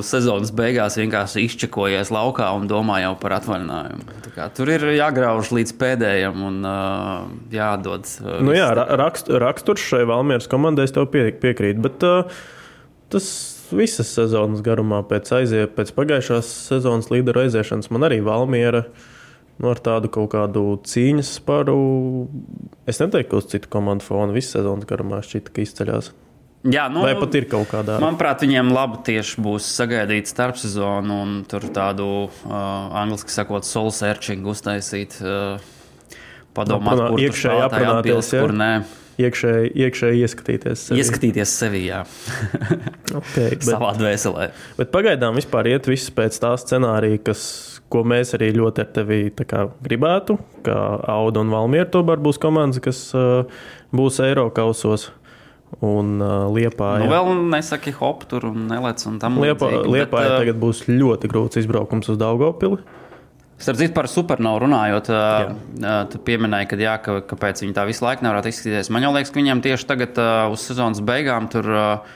[0.05, 4.17] sezonas beigās vienkārši izčekojies laukā un domā jau par atvaļinājumu?
[4.35, 8.09] Kā, tur ir jāgrauž līdz pēdējiem un uh, jādod.
[8.23, 12.41] Uh, nu, jā, rakst, raksturs šai Valmieras komandai es tev pie, piekrītu, bet uh,
[13.13, 13.29] tas
[13.75, 18.87] visas sezonas garumā pēc, aizie, pēc pagājušās sezonas līderu aiziešanas man arī Valmiera.
[18.89, 19.15] Uh,
[19.59, 21.77] nu, ar tādu kaut kādu cīņas sparu.
[22.89, 26.11] Es neteiktu, ka uz citu komandu fona visas sezonas garumā šķita, ka izceļas.
[26.67, 28.01] Jā, nu, Vai pat ir kaut kādā?
[28.03, 32.55] Manuprāt, viņiem labi tieši būs sagaidīt starpsezonu un tur tādu uh,
[32.99, 35.15] angļuiski sakot, soul searching uztaisīt.
[35.23, 35.61] Uh,
[36.55, 38.71] padomāt, no, kur iekšēji aprunāties, kur nē.
[39.19, 41.01] Iekšēji, iekšēji ieskatīties sevi.
[41.01, 42.05] Ieskatīties sevi, jā.
[43.19, 44.51] okay, bet, Savā dvēselē.
[44.77, 47.41] Bet pagaidām vispār iet viss pēc tā scenārija, kas
[47.91, 49.19] ko mēs arī ļoti ar tevi
[49.85, 50.37] gribētu.
[50.65, 50.77] Kā
[51.15, 53.49] Auda un Valmiera tomēr būs komandas, kas uh,
[53.95, 55.09] būs Eiropas kausos.
[55.85, 59.91] Un uh, Liepā jau nu, vēl nesaki hop, tur un nelec un Liepā, līdzīgi.
[59.93, 62.81] Liepā bet, tagad būs ļoti grūts izbraukums uz Daugopili.
[63.59, 65.09] Starp citu, par supernovu runājot,
[66.09, 68.89] tu pieminēji, ka jā, ka, kāpēc viņi tā visu laiku nevarētu izskatīties.
[68.95, 70.21] Man liekas, ka viņiem tieši tagad
[70.53, 72.13] uz sezonas beigām tur uh,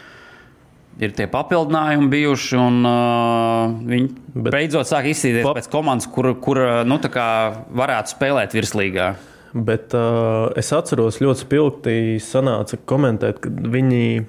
[1.01, 4.51] ir tie papildinājumi bijuši, un uh, viņi Bet...
[4.53, 5.55] beidzot sāk izsīties pa...
[5.57, 9.13] pēc komandas, kur, kur nu, varētu spēlēt virslīgā.
[9.53, 14.23] Bet uh, es atceros, ļoti spilgti sanāca komentēt, ka viņi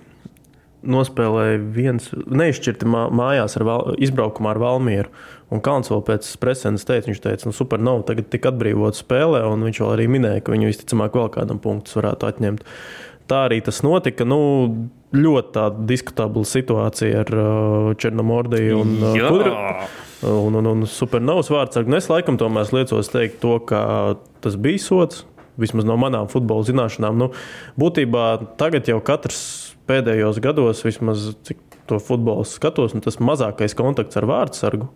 [0.85, 5.15] nospēlēja viens neizšķirti mājās ar val, izbraukumā ar Valmieru.
[5.53, 9.45] Un Kalns vēl pēc preses teica, viņš teica, nu, super, nav tagad tik atbrīvot spēlē,
[9.49, 12.65] un viņš vēl arī minēja, ka viņu visticamāk vēl kādam punktus varētu atņemt.
[13.31, 14.27] Tā arī tas notika.
[14.29, 14.41] Nu,
[15.15, 19.55] ļoti diskutabla situācija ar uh, Černomordiju un uh, Kudru.
[20.25, 21.77] Un, un, un supernovas vārds.
[21.99, 23.81] Es laikam tomēr liecos teikt to, ka
[24.45, 25.25] tas bija sots.
[25.61, 27.21] Vismaz no manām futbola zināšanām.
[27.21, 27.29] Nu,
[27.79, 28.25] būtībā
[28.59, 29.43] tagad jau katrs
[29.87, 34.89] pēdējos gados, vismaz cik to futbolu skatos, nu, tas mazākais kontakts ar vārdu sargu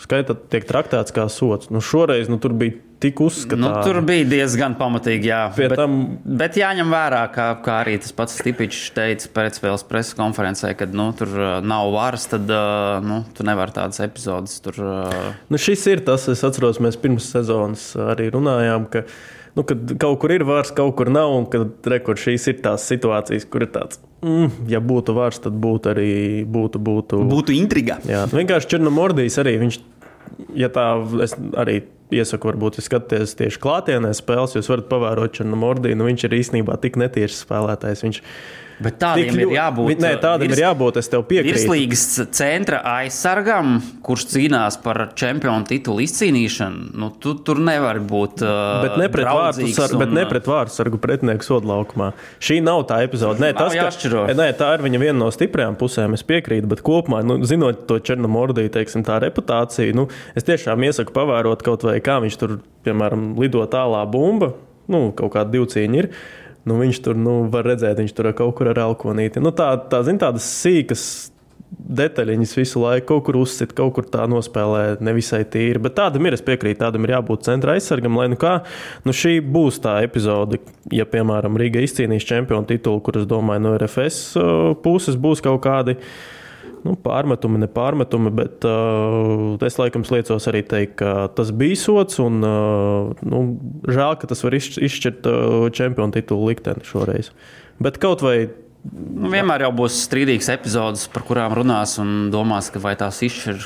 [0.00, 1.70] skaita tiek traktēts kā sots.
[1.72, 3.62] Nu, šoreiz nu, tur bija tik uzskatāms.
[3.62, 5.40] Nu, tur bija diezgan pamatīgi, jā.
[5.56, 5.96] Pie bet, tam...
[6.22, 11.08] bet jāņem vērā, kā, kā arī tas pats Stipičs teica pēcspēles preses konferencē, kad nu,
[11.18, 14.78] tur uh, nav varas, tad uh, nu, tu nevari tādas epizodes tur.
[14.78, 15.30] Uh...
[15.50, 18.86] Nu, šis ir tas, es atceros, mēs pirms sezonas arī runājām.
[18.92, 19.06] Ka,
[19.58, 22.88] nu, kad kaut kur ir vārds, kaut kur nav, un kad rekord šīs ir tās
[22.88, 26.10] situācijas, kur ir tāds Mm, ja būtu vārds, tad būtu arī
[26.46, 27.96] būtu, būtu, būtu intriga.
[28.06, 29.78] Jā, vienkārši Černomordijs arī viņš,
[30.62, 30.84] ja tā
[31.24, 31.80] es arī
[32.14, 35.98] iesaku, varbūt skatīties tieši klātienē spēles, jūs varat pavērot Černomordiju.
[35.98, 38.04] Nu, viņš ir īstenībā tik netieši spēlētājs.
[38.06, 38.22] Viņš,
[38.82, 40.00] Bet tādiem Tik ir jābūt.
[40.02, 41.52] Nē, tādam virs- ir jābūt, es tev piekrītu.
[41.54, 48.42] Virslīgas centra aizsargam, kurš cīnās par čempionu titulu izcīnīšanu, nu, tu tur nevar būt.
[48.42, 52.12] Uh, Bet ne pret vārtu draudzīgs sargu, bet un, ne pret vārtu sargu pretinieku sodlaukumā.
[52.42, 53.38] Šī nav tā epizode.
[53.42, 56.12] Nē, tas, ka- nē, tā ir viņa viena no stiprajām pusēm.
[56.14, 61.12] Es piekrītu, bet kopumā, nu, zinot to Černomordiju, teiksim, tā reputācija, nu, es tiešām iesaku
[61.12, 64.52] pavērot kaut vai kā viņš tur, piemēram, lido tālā bumba,
[64.88, 66.08] nu, kaut kāda divcīņa ir.
[66.68, 69.42] Nu, viņš tur, nu, var redzēt, viņš tur kaut kur ar alkonīti.
[69.42, 71.04] Nu, tā, tā, zin, tādas sīkas
[71.72, 75.80] detaļiņas visu laiku kaut kur uzsit, kaut kur tā nospēlē nevisai tīri.
[75.82, 78.58] Bet tādam ir, es piekrītu, tādam ir jābūt centra aizsargam, lai nu kā.
[79.06, 80.60] Nu šī būs tā epizode,
[80.92, 84.52] ja, piemēram, Rīga izcīnīs čempionu titulu, kur es domāju, no RFS uh,
[84.84, 85.96] puses būs kaut kādi.
[86.82, 92.18] Nu, pārmetumi, nepārmetumi, bet uh, es laikam liecos arī teikt, ka tas bija sots.
[92.22, 93.44] Un, uh, nu,
[93.86, 97.30] žēl, ka tas var izšķirt, uh, čempionu titulu likteni šoreiz.
[97.82, 98.50] Bet kaut vai
[98.90, 103.60] Nu, vienmēr jau būs strīdīgs epizodes, par kurām runās un domās, ka vai tās izšķir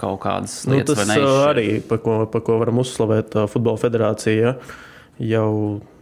[0.00, 1.48] kaut kādas Nu, lietas tas vai ā, neizšķir.
[1.50, 4.54] arī, par ko, par ko varam uzslavēt ā, Futbola federācija,
[5.20, 5.48] jau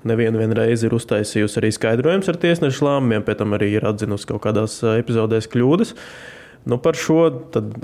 [0.06, 4.30] nevienu vien reizi ir uztaisījusi arī skaidrojums ar tiesnešu lēmumiem, pēc tam arī ir atzinusi
[4.30, 5.96] kaut kādās ā, epizodēs kļūdas.
[6.68, 7.22] Nu, par šo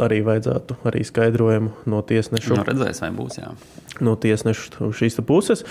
[0.04, 3.38] arī vajadzētu arī skaidrojumu no tiesnešu, Nu, redzēs, vai būs.
[3.40, 3.54] Jā.
[4.04, 5.64] no tiesnešu šīs puses.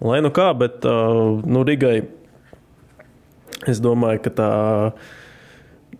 [0.00, 0.94] Lai nu kā, bet ā,
[1.42, 2.04] nu, Rigai
[3.66, 4.52] es domāju, ka tā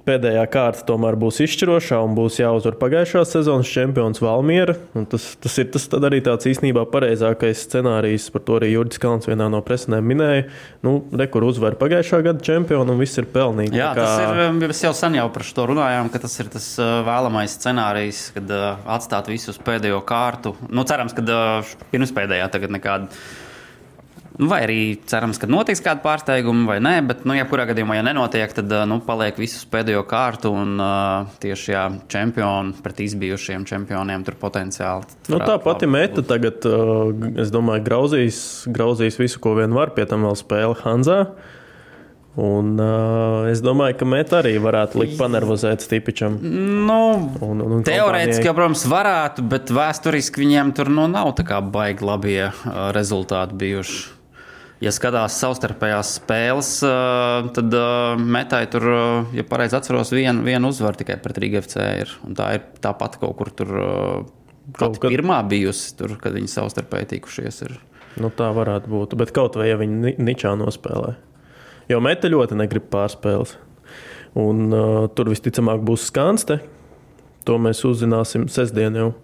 [0.06, 4.74] pēdējā kārta tomēr būs izšķirošā un būs jāuzvar pagājušās sezonas čempions Valmiera.
[5.10, 9.48] Tas, tas ir tas arī tāds īstenībā pareizākais scenārijs, par to arī Jurģis Kalns vienā
[9.52, 10.46] no presenēm minēja.
[10.86, 13.78] Nu, Rekur uzvar pagājušā gada čempionu un viss ir pelnīgi.
[13.78, 14.42] Jā, Tā tas ir.
[14.58, 18.52] Mēs jau sen jau par to runājām, ka tas ir tas uh, vēlamais scenārijs, kad
[18.56, 20.56] uh, atstāt visus pēdējo kārtu.
[20.72, 23.22] Nu, cerams, ka uh, pirmspēdējā tagad nekāda.
[24.40, 28.54] Vai arī cerams, ka notiks kāda pārsteiguma, vai nē, bet, nu, jebkurā gadījumā, ja nenotiek,
[28.56, 34.38] tad nu, paliek visus pēdējo kārtu un uh, tieši jā, čempioni pret izbijušiem čempioniem tur
[34.40, 35.18] potenciāli.
[35.28, 38.38] Nu, tā pati meta tagad, uh, es domāju, grauzīs,
[38.72, 39.92] grauzīs visu, ko vien var.
[39.92, 41.26] Pie tam vēl spēle Hanzā.
[42.32, 46.38] Un, uh, es domāju, ka meta arī varētu likt panervozēt Stipičam.
[46.40, 47.02] Nu,
[47.44, 51.60] Un, un, un Teorētiski, jau, protams, varētu, bet vēsturiski viņiem tur nu, nav tā kā
[51.60, 54.21] baigi labie uh, rezultāti bijuši.
[54.82, 60.64] Ja skatās savstarpējās spēles, uh, tad uh, metai tur, uh, ja pareizi atceros, viena vien
[60.66, 61.84] uzvara tikai pret Rīgas FC.
[62.02, 62.14] Ir.
[62.38, 63.70] Tā ir tāpat kaut kur tur.
[64.78, 67.60] Kaut kad- pirmā bijusi tur, kad viņi savstarpēji tikušies.
[67.68, 67.76] Ir.
[68.18, 69.14] Nu, tā varētu būt.
[69.20, 71.14] Bet kaut vai ja viņi ni- ničā nospēlē.
[71.88, 73.54] Jo meta ļoti negrib pārspēles.
[74.34, 76.60] Un, uh, tur visticamāk būs skanste.
[77.44, 79.14] To mēs uzzināsim sestdien jau,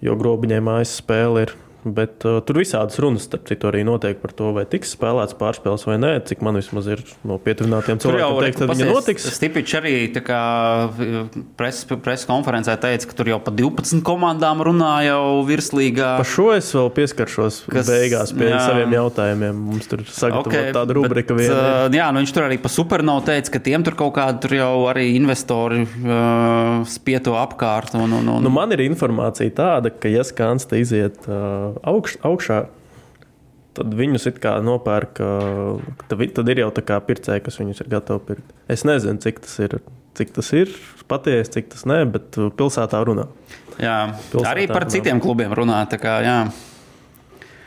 [0.00, 1.54] jo grobiņai mājas spēle ir.
[1.86, 5.84] Bet uh, tur visādas runas, starp citu, arī notiek par to, vai tiks spēlēts pārspēles
[5.86, 6.12] vai nē.
[6.26, 9.26] Cik man vismaz ir no pietuvinātiem cilvēkiem teikt, ka viņa notiks.
[9.36, 9.92] Stipičs arī
[11.56, 16.16] preses pres konferencē teica, ka tur jau pa 12 komandām runā jau virslīgā.
[16.22, 18.60] Par šo es vēl pieskaršos Kas- beigās pie jā.
[18.66, 19.62] saviem jautājumiem.
[19.70, 21.54] Mums tur sagatavot okay, tādu rubriku vienu.
[21.54, 24.56] uh, Jā, nu viņš tur arī pa supernovu teica, ka tiem tur kaut kādi tur
[24.58, 27.94] jau arī investori uh, spieto apkārt.
[27.94, 32.62] Un, un, un, Nu, man ir informācija tāda, ka, ja skānsta iziet uh, augš, augšā,
[33.76, 35.20] tad viņus it kā nopērk.
[36.08, 38.54] Tad, tad ir jau tā kā pircēji, kas viņus ir gatavi pirkt.
[38.72, 39.80] Es nezinu, cik tas ir.
[40.16, 40.70] Cik tas ir
[41.10, 43.26] patiesi, cik tas nē, bet pilsētā runā.
[43.76, 43.96] jā,
[44.32, 44.94] pilsētā arī par runā.
[44.94, 45.82] citiem klubiem runā.
[45.92, 46.38] tā Kā, jā.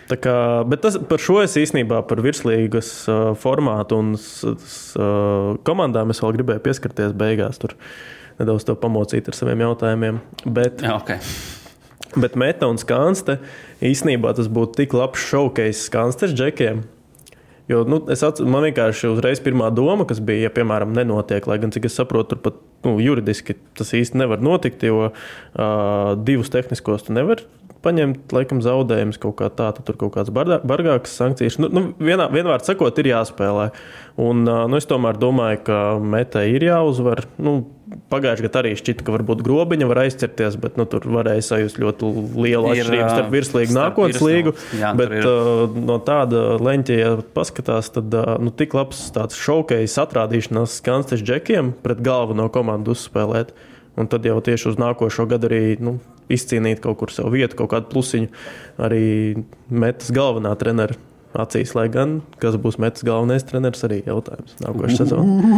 [0.09, 0.33] Tā Kā,
[0.65, 6.39] bet tas, par šo es īstenībā par virslīgas uh, formātu un uh, komandām es vēl
[6.39, 7.61] gribēju pieskarties beigās.
[7.61, 7.77] Tur
[8.41, 10.17] nedaudz pamocīt ar saviem jautājumiem.
[10.49, 11.21] Bet, Jā, okay.
[12.17, 13.37] Bet meta un skanste
[13.85, 16.81] īsnībā tas būtu tik labs showcase skanstes džekiem.
[17.69, 21.69] Jo, nu, atceros, man vienkārši uzreiz pirmā doma, kas bija, ja, piemēram, nenotiek, lai gan,
[21.69, 25.13] cik es saprotu, tur pat nu, juridiski tas īsti nevar notikt, jo uh,
[26.25, 27.45] divus tehniskos tu nevari
[27.83, 31.59] paņemt, laikam, zaudējumus kaut kā tā, tad tur kaut kāds bardā- bargāks sankcijas.
[31.61, 33.69] Nu, nu, vienā, vienvārds sakot, ir jāspēlē.
[34.19, 37.23] Un, uh, nu, es tomēr domāju, ka metai ir jāuzvar.
[37.39, 37.61] Nu,
[38.09, 42.09] Pagājušajā gadā arī šķita, ka varbūt grobiņa var aizķerties, bet nu, tur varēja sajust ļoti
[42.37, 44.53] lielu Ir, atšķirību starp ā, virslīgu un nākotnes līgu.
[44.77, 49.97] Jā, Bet uh, no tāda leņķa, ja paskatās, tad uh, nu, tik labs tāds šaukais
[50.03, 53.55] atrādīšanās skansteņš džekiem pret galveno komandu uzspēlēt.
[53.99, 55.97] Un tad jau tieši uz nākošo gadu arī nu,
[56.29, 58.29] izcīnīt kaut kur savu vietu, kaut kādu plusiņu
[58.85, 59.05] arī
[59.73, 60.97] metas galvenā trenera
[61.37, 61.73] acīs.
[61.77, 65.55] Lai gan kas būs metas galvenais treneris, arī jautājums nākošais sezonā.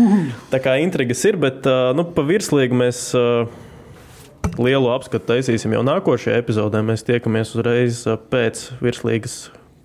[0.54, 3.12] Tā kā intrigas ir, bet nu, pa virslīgu mēs.
[4.58, 6.82] Lielu apskatu taisīsim jau nākošajā epizodē.
[6.84, 8.02] Mēs tiekamies uzreiz
[8.34, 9.36] pēc virslīgas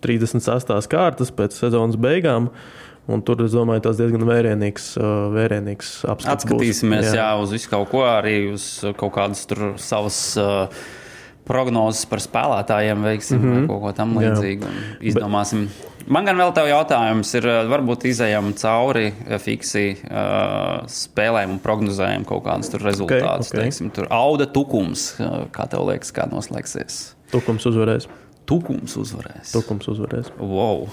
[0.03, 0.89] 38.
[0.91, 2.49] kārtas, pēc sezonas beigām.
[3.07, 4.97] Un tur, es domāju, tas diezgan vērienīgs,
[5.37, 6.41] vērienīgs apskats.
[6.41, 7.13] Atskatīsimies būs.
[7.13, 7.21] Jā.
[7.21, 8.67] Jā, uz visu kaut ko, arī uz
[8.99, 9.45] kaut kādas
[9.79, 10.19] savas.
[10.41, 10.89] Uh,
[11.47, 13.69] prognozes par spēlētājiem veiksim, mm -hmm.
[13.71, 14.73] kaut ko tam līdzīgu.
[15.01, 15.69] Izdomāsim.
[15.71, 15.93] Bet...
[16.07, 21.59] Man gan vēl te jautājums ir, eh, varbūt izējām cauri eh, fiksi uh, spēlēm un
[21.59, 23.51] prognozējam kaut kādus rezultātus.
[23.51, 23.65] Okay, okay.
[23.65, 25.17] Teiksim, tur auda tukums,
[25.51, 27.01] kā tev liekas, kā noslēgsies.
[27.33, 28.07] Tukums uzvarēs.
[28.47, 29.51] Tukums uzvarēs.
[29.51, 30.31] Tukums uzvarēs.
[30.39, 30.87] Wow.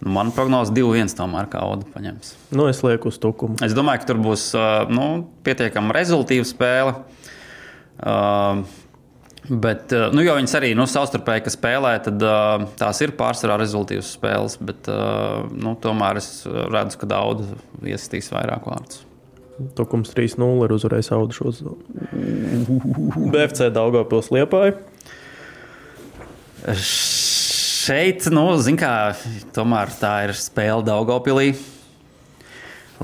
[0.00, 2.34] Nu, man prognoze 2-1 tomēr kā Auda paņems.
[2.54, 3.56] Nu, es lieku uz tukumu.
[3.64, 6.98] Es domāju, ka tur būs uh, nu, pietiekami rezultīva spēle.
[7.96, 8.62] Uh,
[9.48, 14.14] Bet, eh, nu, jo viņas arī nu, savstarpēji spēlē, tad uh, tās ir pārsvarā rezultātīvas
[14.16, 14.56] spēles.
[14.58, 17.52] Bet, uh, nu, tomēr es redzu, ka daudz
[17.84, 19.04] iesistīs vairāk vārdus.
[19.78, 21.62] Tukums 3-0 ir uzvarējis Audu šos.
[23.32, 24.74] BFC Daugopils Liepāja.
[26.82, 29.14] Šeit, nu, zin kā,
[29.56, 31.54] tomēr tā ir spēle Daugopilī.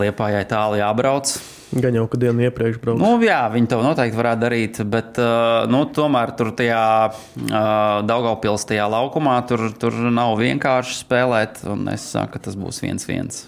[0.03, 1.37] Liepājai tālu jābrauc.
[1.73, 3.01] Gan jau, ka dienu iepriekš braucu.
[3.01, 7.55] Nu, jā, viņi to noteikti varētu darīt, bet uh, nu, tomēr tur tajā uh,
[8.05, 13.09] Daugaupils tajā laukumā tur, tur nav vienkārši spēlēt, un es saku, ka tas būs viens
[13.09, 13.41] viens.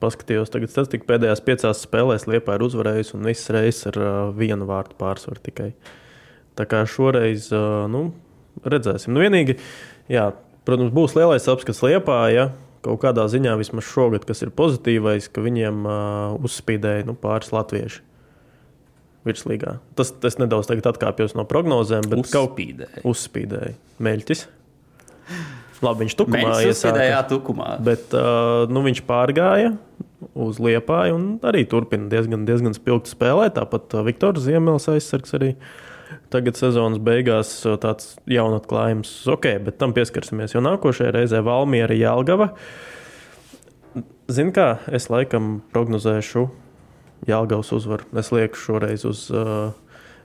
[0.00, 4.16] Paskatījos, tagad tas tika pēdējās piecās spēlēs Liepa ir uzvarējusi un visas reizes ar uh,
[4.32, 5.74] vienu vārtu pārsvaru tikai.
[6.56, 7.52] Tā kā šoreiz,
[7.88, 8.06] nu,
[8.64, 9.12] redzēsim.
[9.12, 9.60] Nu, vienīgi,
[10.12, 10.30] jā,
[10.68, 12.48] protams, būs lielais apskats Liepā, ja
[12.84, 18.06] kaut kādā ziņā vismaz šogad, kas ir pozitīvais, ka viņiem uh, uzspīdēja nu, pāris latvieši.
[19.28, 19.74] Virslīgā.
[19.98, 23.02] Tas, tas nedaudz atkāpjas no prognozēm, bet uzspīdēja.
[23.04, 23.74] uzspīdēja.
[24.00, 24.46] Meļķis.
[25.84, 27.20] Labi, viņš tukumā iesāka.
[27.28, 27.74] Tukumā.
[27.84, 29.74] Bet uh, nu, viņš pārgāja
[30.32, 33.58] uz liepāju un arī turpina diezgan, diezgan spilgti spēlēt.
[33.60, 35.52] Tāpat Viktors Ziemels aizsargs arī.
[35.52, 35.89] Uh,
[36.30, 40.54] Tagad sezonas beigās tāds jaunatklājums, ok, bet tam pieskarsimies.
[40.54, 42.52] Jo nākošajā reizē Valmiera Jālgava.
[44.30, 46.46] Zini, kā es laikam prognozēšu
[47.28, 48.06] Jālgavas uzvaru.
[48.18, 49.28] Es lieku šoreiz uz.
[49.34, 49.70] Uh,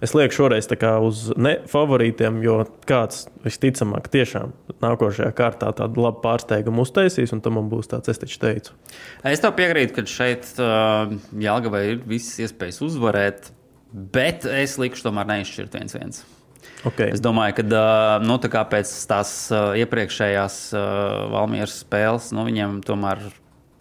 [0.04, 0.68] Es lieku šoreiz
[1.02, 4.52] uz ne favorītiem, jo kāds visticamāk tiešām
[4.84, 8.76] nākošajā kārtā tādu labu pārsteigumu uztaisīs, un tam būs tāds, es taču teicu.
[9.24, 13.50] Es tev piekrītu, ka šeit uh, Jālgavai ir visas iespējas uzvarēt.
[13.96, 16.26] Bet es likšu, tomēr neizšķirt viens viens.
[16.86, 17.14] Okay.
[17.16, 17.64] Es domāju, ka
[18.22, 19.32] nu, tā pēc tās
[19.80, 20.58] iepriekšējās
[21.32, 23.24] Valmieras spēles nu, viņiem tomēr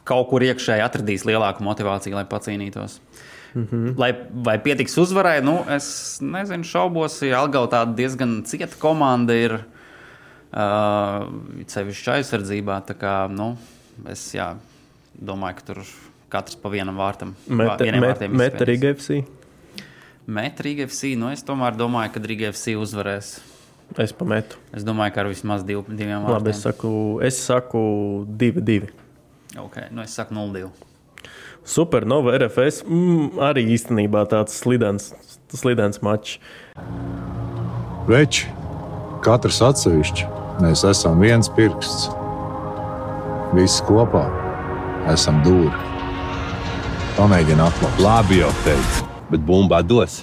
[0.07, 3.01] kaut kur iekšēji atradīs lielāku motivāciju, lai pacīnītos.
[3.55, 3.99] Mm -hmm.
[3.99, 4.11] Lai,
[4.47, 7.21] vai pietiks uzvarai, nu, es nezinu, šaubos.
[7.23, 11.29] Algau tāda diezgan cieta komanda ir uh,
[11.67, 12.81] sevišķi aizsardzībā.
[12.99, 13.57] Kā, nu,
[14.11, 14.55] es jā,
[15.15, 15.87] domāju, ka tur
[16.29, 17.35] katrs pa vienam vārtam.
[17.47, 19.25] Meta, met, met arī GFC
[20.27, 21.15] met Riga FC.
[21.19, 23.37] Nu, es tomēr domāju, ka Riga FC uzvarēs.
[24.01, 24.59] Es pametu.
[24.75, 26.39] Es domāju, ka ar vismaz div, diviem vārdiem.
[26.39, 27.85] Labi, es saku, es saku
[28.41, 28.91] 2-2.
[29.67, 30.73] Okay, nu es saku 0-2.
[31.65, 35.13] Super, Nova RFS mm, arī īstenībā tāds slidens,
[35.55, 36.37] slidens mačs.
[38.09, 38.51] Veči,
[39.25, 40.29] katrs atsevišķi,
[40.65, 42.11] mēs esam viens pirksts.
[43.55, 44.27] Visi kopā
[45.15, 45.73] esam dūri.
[47.15, 48.01] Pamēģini atklāt.
[48.03, 50.23] Labi, jau teicu bet bumba dos.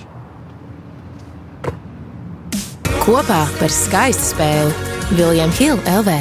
[3.02, 6.14] Kopā par skaistu spēli Viljams Hilde LV.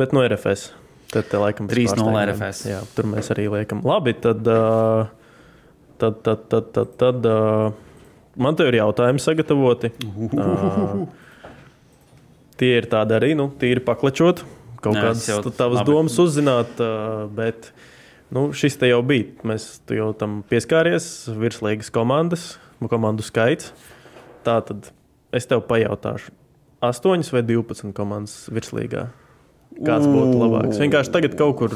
[0.00, 0.72] Bet no RFS.
[1.12, 2.64] Tad, te, laikam, 3-0 RFS.
[2.66, 3.84] Jā, tur mēs arī liekam.
[3.86, 4.40] Labi, tad,
[6.02, 7.28] tad, tad, tad, tad, tad
[8.40, 9.92] man te ir jautājumi sagatavoti.
[10.34, 11.04] Uh,
[12.58, 14.42] tie ir tādi arī, nu, tīri paklečot,
[14.82, 15.92] kaut Nē, kādas tavas labi.
[15.92, 16.82] domas uzzināt,
[17.36, 17.70] bet
[18.32, 19.28] Nu, šis te jau bija.
[19.46, 21.26] Mēs jau tam pieskāries.
[21.36, 22.54] Virslīgas komandas,
[22.90, 23.72] komandu skaits.
[24.44, 24.90] Tā tad
[25.34, 26.32] es tev pajautāšu,
[26.84, 29.08] 8 vai 12 komandas virslīgā.
[29.74, 30.80] Kāds būtu labāks?
[30.82, 31.74] Vienkārši tagad kaut kur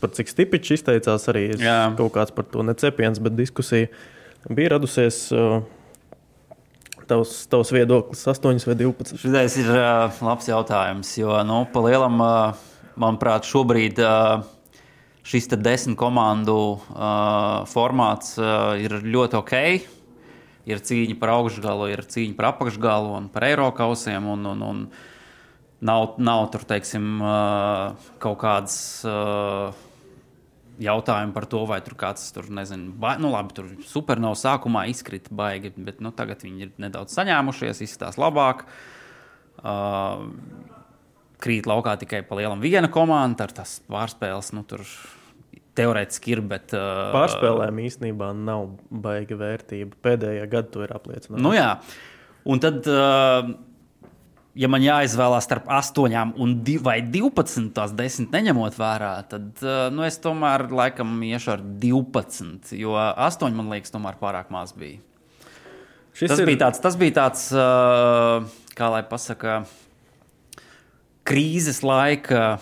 [0.00, 1.46] par cik stipiņš izteicās arī
[1.98, 3.90] kaut kāds par to necepiens, bet diskusija
[4.50, 5.26] bija radusies.
[5.34, 5.62] Uh,
[7.04, 9.18] Tavs, tavs viedoklis, 8 vai 12?
[9.20, 12.62] Šis ir uh, labs jautājums, jo, nu, pa lielam, uh,
[12.96, 14.46] manuprāt, šobrīd uh,
[15.24, 19.54] šis desmit komandu uh, formāts uh, ir ļoti ok.
[20.64, 24.28] Ir cīņa par augšgalu, ir cīņa par apakšgalu un par eirokausiem.
[24.36, 24.84] Un, un, un
[25.84, 28.76] nav, nav tur teiksim, uh, kaut kādas
[29.08, 29.74] uh,
[30.82, 34.86] jautājumi par to, vai tur kāds tur nezinu, ba, nu labi, tur super nav sākumā
[34.90, 38.64] izkrita baigi, bet nu, tagad viņi ir nedaudz saņēmušies, izskatās labāk.
[39.64, 40.26] Uh,
[41.44, 44.52] krīt laukā tikai pa lielam viena komanda, ar tās pārspēles.
[44.56, 44.82] Nu, tur
[45.78, 46.42] teorētiski ir.
[46.54, 50.00] Bet, uh, Pārspēlēm īstenībā nav baiga vērtība.
[50.04, 51.44] Pēdējā gadā to ir apliecināts.
[51.44, 51.76] Nu, jā.
[52.44, 53.54] Un tad uh,
[54.58, 59.88] ja man jāizvēlās starp 8 un 2 vai 12, tās 10 neņemot vērā, tad uh,
[59.94, 65.02] nu, es tomēr laikam iešu ar 12, jo 8 man liekas, tomēr pārāk maz bija.
[66.14, 66.46] Šis tas, ir...
[66.52, 68.46] bija tāds, tas bija tāds, uh,
[68.78, 69.64] kā lai pasakā,
[71.28, 72.58] krīzes laika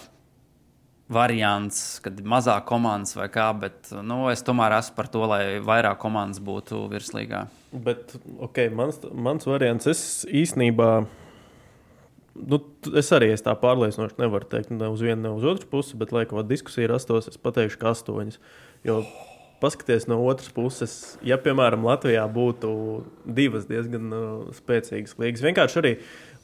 [1.13, 5.43] variants, kad ir mazāk komandas vai kā, bet nu, es tomēr esmu par to, lai
[5.65, 7.47] vairāk komandas būtu virslīgā.
[7.73, 10.89] Bet, ok, mans, mans variants, es īstenībā,
[12.39, 12.61] nu,
[13.01, 16.15] es arī es tā pārliecinoši nevaru teikt, ne uz vienu, ne uz otru pusi, bet,
[16.17, 18.41] lai kāda diskusija rastos, es pateikšu, ka astoņas.
[18.89, 19.03] Jo
[19.63, 20.93] paskaties no otras puses,
[21.23, 22.71] ja, piemēram, Latvijā būtu
[23.39, 24.25] divas diezgan uh,
[24.57, 25.93] spēcīgas līgas, vienkārši arī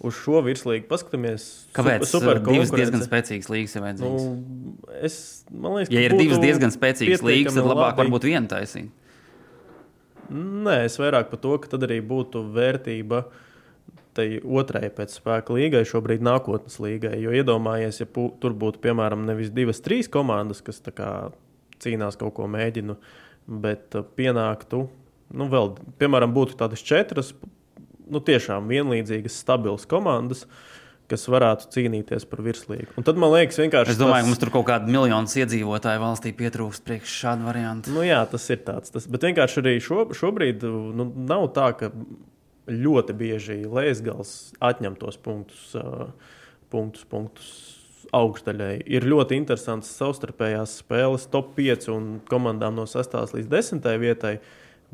[0.05, 1.49] uz šo virslīgu paskatāmies.
[1.77, 2.07] Kāpēc?
[2.11, 4.29] Super divas diezgan spēcīgas līgas ir vajadzīgas.
[4.29, 5.19] Nu, es,
[5.51, 8.05] man liekas, ja ir divas diezgan spēcīgas līgas, tad labāk labi.
[8.05, 8.93] varbūt viena taisīt.
[10.29, 13.25] Nē, es vairāk par to, ka tad arī būtu vērtība
[14.19, 17.15] tai otrai pēc spēka līgai, šobrīd nākotnes līgai.
[17.23, 21.13] Jo iedomājies, ja pu, tur būtu piemēram nevis divas, trīs komandas, kas kā,
[21.83, 22.99] cīnās kaut ko mēģinu,
[23.63, 24.89] bet uh, pienāktu.
[25.39, 27.31] Nu, vēl, piemēram, būtu tādas četras
[28.13, 30.45] nu, tiešām vienlīdzīgas, stabilas komandas,
[31.09, 32.93] kas varētu cīnīties par virslīgu.
[33.01, 33.95] Un tad man liekas, vienkārši.
[33.95, 34.27] Es domāju, tas...
[34.27, 37.95] ka mums tur kaut kāda miljonus iedzīvotāju valstī pietrūkst priekš šādu variantu.
[37.97, 38.93] Nu, jā, tas ir tāds.
[38.93, 41.93] Tas, bet vienkārši arī šo, šobrīd nu, nav tā, ka
[42.69, 45.73] ļoti bieži Lēsgals atņem tos punktus,
[46.69, 47.51] punktus, punktus
[48.15, 48.75] augšdaļai.
[48.89, 54.39] Ir ļoti interesants savstarpējās spēles, top 5 un komandām no 6 līdz 10 vietai.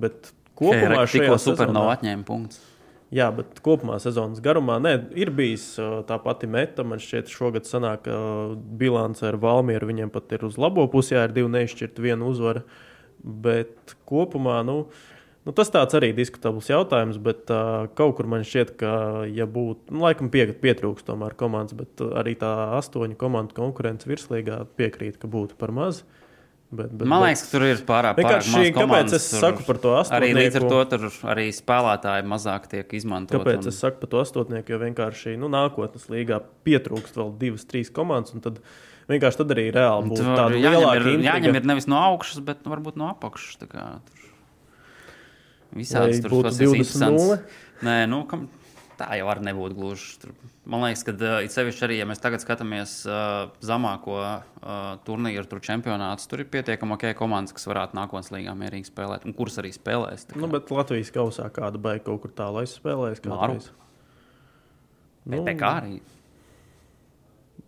[0.00, 2.62] Bet kopumā šajā super nav atņēma punktus.
[3.14, 5.76] Jā, bet kopumā sezonas garumā ne, ir bijis
[6.08, 6.82] tā pati meta.
[6.86, 8.16] Man šķiet, šogad sanāk, ka
[8.80, 12.64] bilance ar Valmieru viņiem pat ir uz labo pusi, ja ir divi neizšķirti, viena uzvara.
[13.22, 14.80] Bet kopumā nu,
[15.46, 17.20] nu, tas tāds arī diskutabls jautājums.
[17.22, 18.96] Bet uh, kaut kur man šķiet, ka,
[19.30, 22.50] ja būtu, nu, laikam pie, pietrūkst tomēr komandas, bet arī tā
[22.80, 26.02] astoņu komandu konkurence virslīgā piekrīt, ka būtu par mazu.
[26.74, 28.48] Bet, bet, Man liekas, ka tur ir pārāk daudz.
[28.74, 30.18] Kāpēc es saku par to astotnieku?
[30.18, 31.04] Arī līdz ar to tur
[31.34, 33.36] arī spēlētāji mazāk tiek izmantoti.
[33.36, 33.70] Kāpēc un...
[33.70, 34.74] es saku par to astotnieku?
[34.74, 38.34] Jo vienkārši nu, nākotnes līgā pietrūkst vēl divas, trīs komandas.
[38.42, 38.58] Tad
[39.12, 41.28] vienkārši tad arī reāli būtu tāda lielāka intriga.
[41.28, 43.62] Jāņem ir nevis no augšas, bet varbūt no apakšas.
[45.74, 47.38] Visādi tur būtu 20-0.
[47.84, 48.48] Nē, nu, kam,
[48.98, 50.32] tā jau var nebūt gluži.
[50.70, 55.44] Man liekas, ka uh, it sevišķi arī, ja mēs tagad skatāmies uh, zemāko uh, turnīru,
[55.50, 59.60] tur čempionātus, tur ir pietiekami ok komandas, kas varētu nākotnes līgā mierīgi spēlēt, un kuras
[59.60, 60.28] arī spēlēs.
[60.38, 63.24] Nu, bet Latvijas kausā kāda baigta kaut kur tālu aizspēlēs.
[65.24, 65.98] Nu, PPK arī.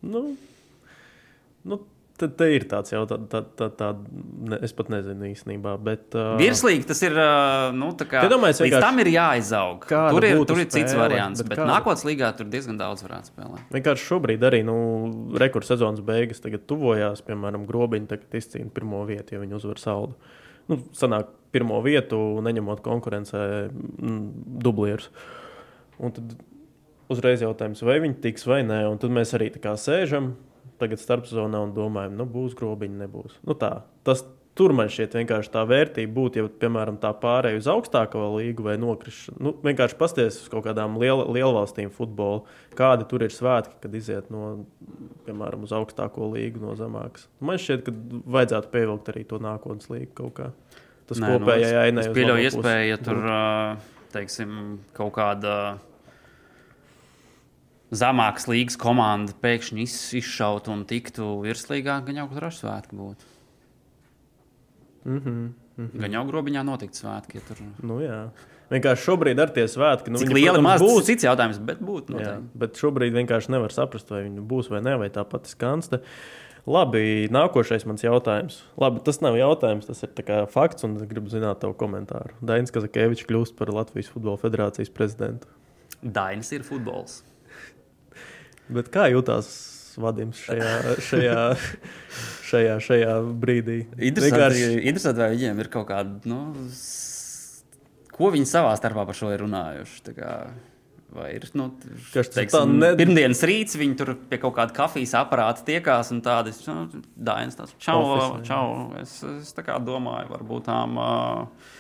[0.07, 0.23] Nu,
[1.65, 1.81] nu,
[2.17, 3.91] Tad te ir tāds jautājums, tā, tā, tā,
[4.49, 5.75] ne, es pat nezinu īstenībā.
[5.85, 7.13] Bet, uh, Virslīgi tas ir.
[7.13, 9.85] Uh, nu, kā, domāju, līdz tam ir jāizaug.
[9.85, 11.69] Tur ir, tur ir cits spēle, variants, bet, bet kāda?
[11.75, 13.67] nākotnes līgā tur diezgan daudz varētu spēlēt.
[13.77, 14.79] Vienkārši šobrīd arī nu,
[15.43, 17.21] rekords sezonas beigas tuvojās.
[17.27, 20.17] Piemēram, Grobiņš tagad izcīna pirmo vietu, ja viņi uzvar saldu.
[20.73, 24.25] Nu, sanāk pirmo vietu, neņemot konkurencē mm,
[24.65, 25.13] dublierus.
[26.01, 26.33] Un tad
[27.13, 28.83] uzreiz jautājums, vai viņi tiks vai nē.
[28.89, 30.33] Un tad mēs arī tā kā sēžam
[30.81, 33.39] tagad starpzonā un domājam, nu, būs grobiņi, nebūs.
[33.47, 33.73] Nu, tā,
[34.07, 34.25] tas,
[34.57, 38.77] tur man šķiet vienkārši tā vērtība būtu, ja, piemēram, tā pārēja uz augstāko līgu vai
[38.81, 39.39] nokrišana.
[39.45, 42.45] Nu, vienkārši pasties uz kaut kādām liel, lielvalstīm futbolu,
[42.79, 44.67] kādi tur ir svētki, kad iziet no,
[45.29, 47.29] piemēram, uz augstāko līgu no zemākas.
[47.45, 47.95] Man šķiet, ka
[48.39, 50.49] vajadzētu pievilkt arī to nākotnes līgu kaut kā.
[51.07, 52.07] Tas Nē, kopējai nu, ainai.
[52.07, 53.21] Es pieļauju iespēju, ja tur,
[54.15, 54.57] teiksim,
[54.97, 55.53] kaut kāda
[57.95, 59.87] zemākas līgas komanda pēkšņi
[60.21, 63.33] izšautu un tiktu virslīgā, gan jau tur ar svētku būtu.
[65.07, 66.01] Mm -hmm, mm -hmm.
[66.01, 67.39] Gan jau grobiņā notikt svētki.
[67.39, 67.57] Ja tur...
[67.83, 68.31] nu, jā.
[68.71, 70.11] Vienkārši šobrīd ar tie svētki.
[70.11, 72.19] Nu, Cik viņi, liela protams, būs cits jautājums, bet būtu.
[72.19, 76.01] Jā, bet šobrīd vienkārši nevar saprast, vai viņi būs vai nē, vai tā pati skansta.
[76.67, 78.65] Labi, nākošais mans jautājums.
[78.77, 80.11] Labi, tas nav jautājums, tas ir
[80.51, 82.35] fakts, un es gribu zināt tavu komentāru.
[82.43, 85.47] Dainis Kazakēvičs kļūst par Latvijas Futbola Federācijas prezidentu.
[86.03, 87.23] Dainis ir futbols.
[88.73, 89.49] Bet kā jutās
[90.01, 90.71] Vadims šajā,
[91.07, 91.43] šajā,
[92.51, 93.79] šajā, šajā brīdī?
[93.97, 96.41] Interesanti, interesanti, vai viņiem ir kaut kāda, nu,
[98.13, 100.17] ko viņi savā starpā par šo ir runājuši.
[101.17, 101.71] Vai ir nu,
[102.13, 102.91] teiksim, ne...
[102.99, 107.73] pirmdienas rīts, viņi tur pie kaut kāda kafijas aparāta tiekās un tādi nu, dāvājas.
[107.81, 108.67] Čau, Office, čau.
[109.01, 110.99] Es, es tā kā domāju, varbūt tām.
[111.01, 111.73] Uh,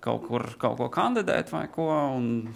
[0.00, 2.48] kaut kur kaut ko kandidēt vai ko, un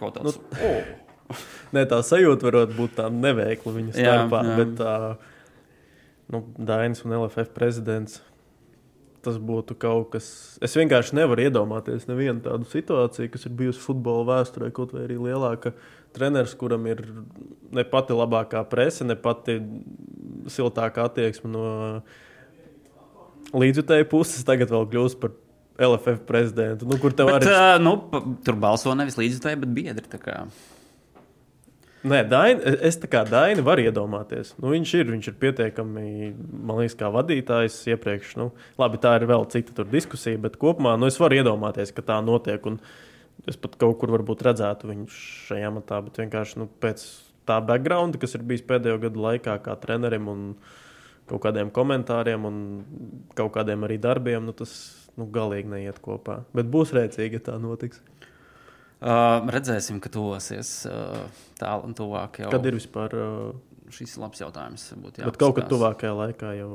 [0.00, 0.38] kaut tāds.
[0.38, 1.07] Nu, oh.
[1.74, 4.40] Nē, tā sajūta var būt tāda neveikla viņa starpā.
[4.44, 4.56] Jā, jā.
[4.62, 4.94] Bet tā,
[6.34, 8.22] nu, Dainis un LFF prezidents.
[9.24, 10.26] tas būtu kaut kas.
[10.64, 15.18] Es vienkārši nevaru iedomāties nevienu tādu situāciju, kas ir bijusi futbola vēsturē, kaut vai arī
[15.20, 15.74] lielāka.
[16.16, 17.02] Treneris, kuram ir
[17.74, 19.58] ne pati labākā presa, ne pati
[20.48, 21.66] siltākā attieksme no
[23.58, 25.34] līdzjutēju puses, tagad vēl kļūst par
[25.78, 26.88] LFF prezidentu.
[26.88, 27.94] Nu, kur tev Bet, arī uh, nu,
[28.46, 30.22] tur balso nevis līdzjutēji, bet biedri.
[32.06, 34.52] Nē, Daini, es tā kā Daini varu iedomāties.
[34.62, 36.04] Nu, viņš ir, viņš ir pietiekami,
[36.38, 38.36] man liekas, kā vadītājs iepriekš.
[38.38, 42.20] Nu, labi, tā ir vēl cita diskusija, bet kopumā nu, es varu iedomāties, ka tā
[42.22, 42.62] notiek.
[43.50, 47.02] Es pat kaut kur redzētu viņu šajā matā, bet vienkārši nu, pēc
[47.48, 50.44] tā backgrounda, kas ir bijis pēdējo gadu laikā, kā trenerim un
[51.28, 52.62] kaut kādiem komentāriem un
[53.38, 54.72] kaut kādiem arī darbiem, nu, tas
[55.18, 56.42] nu, galīgi neiet kopā.
[56.56, 58.02] Bet būs rēcīgi, ja tā notiks.
[58.98, 61.28] Uh, redzēsim, ka tuvosies uh,
[61.60, 62.40] tālāk un tuvāk.
[62.42, 62.50] Jau.
[62.50, 63.14] Kad ir vispār?
[63.14, 63.58] Uh,
[63.94, 64.82] Šis ir labs jautājums.
[65.00, 66.72] būtu Bet kaut kad tuvākajā laikā, jau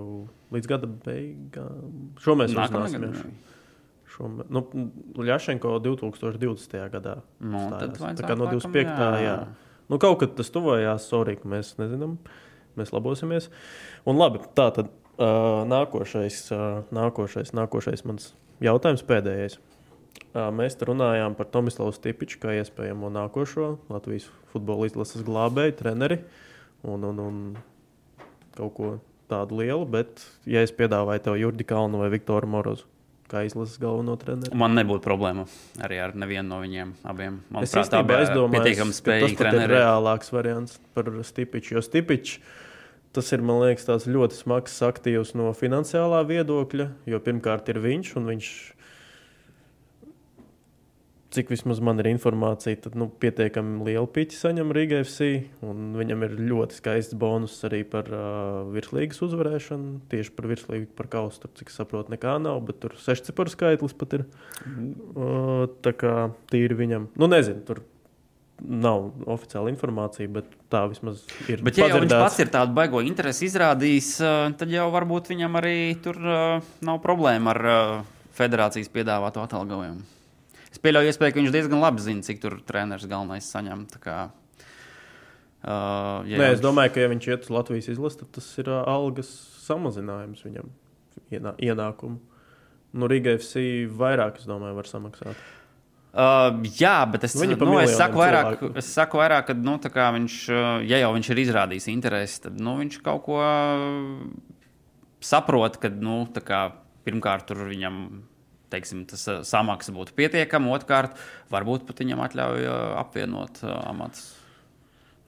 [0.55, 1.91] līdz gada beigām,
[2.23, 3.03] šo mēs uzzināsim.
[3.05, 3.19] gada?
[3.19, 3.33] jau.
[4.13, 4.63] Šo, mē- nu,
[5.25, 6.73] Ļašenko 2020.
[6.93, 7.15] gadā.
[7.41, 7.97] Nu, tad.
[7.97, 8.89] Tā kā no laikam, 25.
[8.89, 9.11] Jā.
[9.13, 9.21] jā.
[9.25, 9.37] Jā.
[9.89, 12.17] Nu, kaut kad tas tuvojās, sorry, ka mēs nezinām,
[12.79, 13.49] mēs labosimies.
[14.09, 18.31] Un labi, tā tad uh, nākošais, uh, nākošais, nākošais mans
[18.63, 19.59] jautājums pēdējais.
[20.33, 26.19] Mēs runājām par Tomislavu Stipiču kā iespējamo nākošo Latvijas futbola izlases glābēju, treneri
[26.81, 27.43] un, un, un
[28.57, 28.89] kaut ko
[29.31, 29.85] tādu lielu.
[29.89, 32.89] Bet, ja es piedāvāju tev Jurdi Kalnu vai Viktoru Morozu
[33.33, 35.47] kā izlases galveno treneri, Man nebūtu problēma
[35.83, 37.39] arī ar nevienu no viņiem abiem.
[37.53, 41.77] Man Es īstenībā aizdomājos, pietiekami ka tas spējīgi pat ir reālāks variants par Stipiču.
[41.77, 42.37] Jo Stipičs
[43.13, 46.89] tas ir, liekas, ļoti smags aktīvs no finansiālā viedokļa.
[47.09, 48.53] Jo pirmkārt ir viņš un viņš.
[51.33, 55.29] Cik vismaz man ir informācija, tad nu, pietiekami lielu piķi saņem Rīgā FC.
[55.63, 59.95] Viņam ir ļoti skaists bonus arī par uh, virslīgas uzvarēšanu.
[60.11, 61.41] Tieši par virslīgu, par kausu.
[61.41, 64.27] Tur, cik saprotu, nekā nav, bet tur sešciparu skaitlis pat ir.
[64.61, 66.13] Uh, tā kā
[66.53, 67.81] tīri viņam, nu nezinu, tur
[68.61, 71.65] nav oficiāla informācija, bet tā vismaz ir.
[71.65, 74.15] Bet, ja viņš pats ir tādu baigo interesi izrādījis,
[74.59, 77.63] tad jau varbūt viņam arī tur nav problēma ar
[78.37, 80.12] federācijas piedāvāto atalgojumu.
[80.73, 83.85] Es pieļauju, iespēju, ka viņš diezgan labi zina, cik tur treneris galvenais saņem.
[85.63, 88.47] Uh, ja Nē, jau es domāju, ka, ja viņš iet uz Latvijas izlasi, tad tas
[88.59, 89.29] ir ā, algas
[89.63, 90.71] samazinājums viņam
[91.31, 92.17] ienā, ienākumu.
[92.93, 93.63] Nu, Rīgai FC
[94.01, 95.45] vairāk, es domāju, var samaksāt.
[96.13, 98.73] Uh, jā, bet es, nu, es, saku vairāk, cilvēku.
[98.81, 99.77] es saku vairāk, ka, nu,
[100.17, 104.19] viņš, uh, ja jau viņš ir izrādījis interesi, tad nu, viņš kaut ko uh,
[105.25, 106.67] saprot, ka nu, kā,
[107.07, 108.03] pirmkārt tur viņam
[108.73, 111.19] teiksim, tas uh, samaksa būtu pietiekama, otrkārt,
[111.53, 114.31] varbūt pat viņam atļauj uh, apvienot uh, amatus.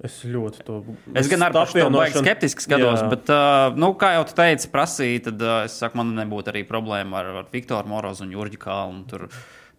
[0.03, 0.81] Es ļoti to
[1.15, 1.61] Es gan ar to
[1.93, 3.05] baigi skeptiski skatos, Jā.
[3.13, 6.65] bet, uh, nu, kā jau tu teici, prasīja, tad uh, es saku, man nebūtu arī
[6.67, 9.05] problēma ar, ar Viktoru Morozu un Jurģu Kalnu.
[9.07, 9.29] Tur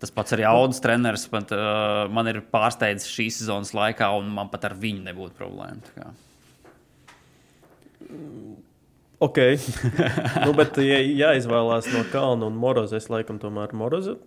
[0.01, 4.49] tas pats arī Audis treneris pat, uh, man ir pārsteidzis šīs sezonas laikā, un man
[4.53, 6.09] pat ar viņu nebūtu problēma.
[9.19, 9.39] Ok,
[10.45, 14.19] nu, bet, ja jāizvēlās no Kalna un Moroza, es laikam tomēr Moroza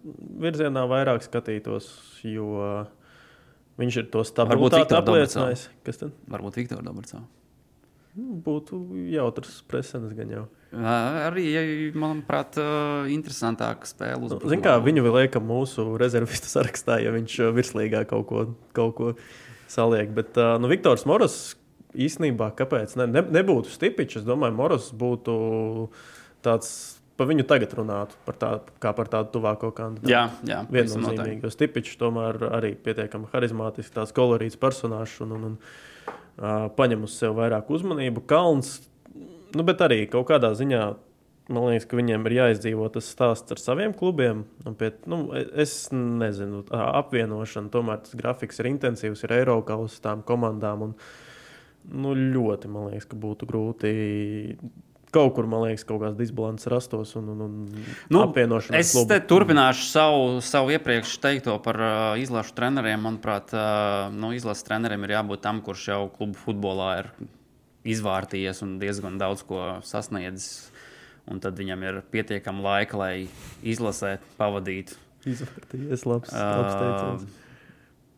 [0.41, 1.91] virzienā vairāk skatītos,
[2.25, 2.55] jo
[3.79, 5.67] viņš ir to stabilitāti apliecinājis.
[5.85, 7.21] Kas tad Varbūt Viktoru Dobrcā.
[8.17, 8.79] būtu
[9.13, 10.47] jautrs precedents gan jau?
[10.73, 11.45] Arī,
[11.93, 12.57] manuprāt,
[13.13, 14.25] interesantāka spēle.
[14.25, 18.97] Nu, Ziniet, kā viņu vēl liekam mūsu rezervistu sarakstā, ja viņš virslīgā kaut ko, kaut
[18.97, 19.13] ko
[19.69, 20.09] saliek.
[20.17, 21.39] Bet nu, Viktors Moros
[21.97, 24.21] īstenībā, kāpēc ne, ne, nebūtu stipičs?
[24.21, 25.35] Es domāju, Moros būtu
[26.45, 26.71] tāds,
[27.19, 30.11] pa viņu tagad runātu par tā, kā par tādu tuvāko kandidātu.
[30.11, 30.61] Jā, jā.
[30.71, 37.05] Viennozīmīgi, jo Stipičs tomēr arī pietiekami harizmātisks, tāds kolorīts personāžs un, un, un uh, paņem
[37.09, 38.23] uz sevi vairāk uzmanību.
[38.29, 38.77] Kalns,
[39.55, 40.87] nu, bet arī kaut kādā ziņā.
[41.49, 44.43] Man liekas, ka viņiem ir jāizdzīvo tas stāsts ar saviem klubiem.
[44.77, 50.83] Pie, nu, es nezinu, apvienošana, tomēr tas grafiks ir intensīvs, ir Eiropas uz tām komandām.
[50.85, 50.93] Un,
[51.91, 53.91] nu, ļoti, man liekas, ka būtu grūti
[55.09, 57.55] kaut kur, man liekas, kaut kāds disbalans rastos un, un, un
[58.13, 58.77] Nu, apvienošana.
[58.77, 59.09] ar es klubu.
[59.09, 63.01] te turpināšu savu, savu iepriekš teikto par uh, izlašu treneriem.
[63.07, 67.11] Manuprāt, uh, nu, izlases trenerim ir jābūt tam, kurš jau klubu futbolā ir
[67.89, 70.69] izvārtījies un diezgan daudz ko sasniedzis.
[71.29, 73.13] Un tad viņam ir pietiekami laika, lai
[73.65, 74.97] izlasē pavadītu.
[75.29, 77.25] Izvērtījies labs, labs teiciens.
[77.25, 77.48] Uh,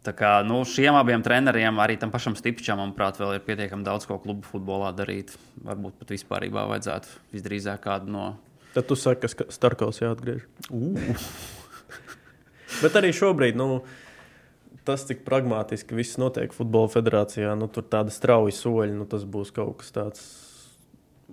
[0.02, 4.08] Tā kā nu, šiem abiem treneriem, arī tam pašam Stipičam, manuprāt, vēl ir pietiekami daudz
[4.10, 5.36] ko klubu futbolā darīt.
[5.62, 8.26] Varbūt pat vispār vajadzētu visdrīzāk kādu no.
[8.74, 10.48] Tad tu saki, ka Starkaus jāatgriež.
[12.82, 13.84] Bet arī šobrīd, nu,
[14.88, 19.54] tas, cik pragmatiski viss notiek futbola federācijā, nu, tur tāda strauja soļa, nu, tas būs
[19.54, 20.24] kaut kas tāds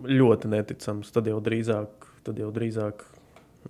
[0.05, 1.15] ļoti neticams.
[1.15, 3.07] Tad jau drīzāk, tad jau drīzāk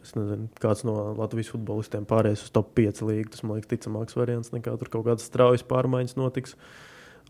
[0.04, 3.30] Es nezinu, kāds no Latvijas futbolistiem pārējais uz top 5 līniju.
[3.34, 6.56] Tas man liekas, ticamāks variants nekā tur kaut kādas straujas pārmaiņas notiks.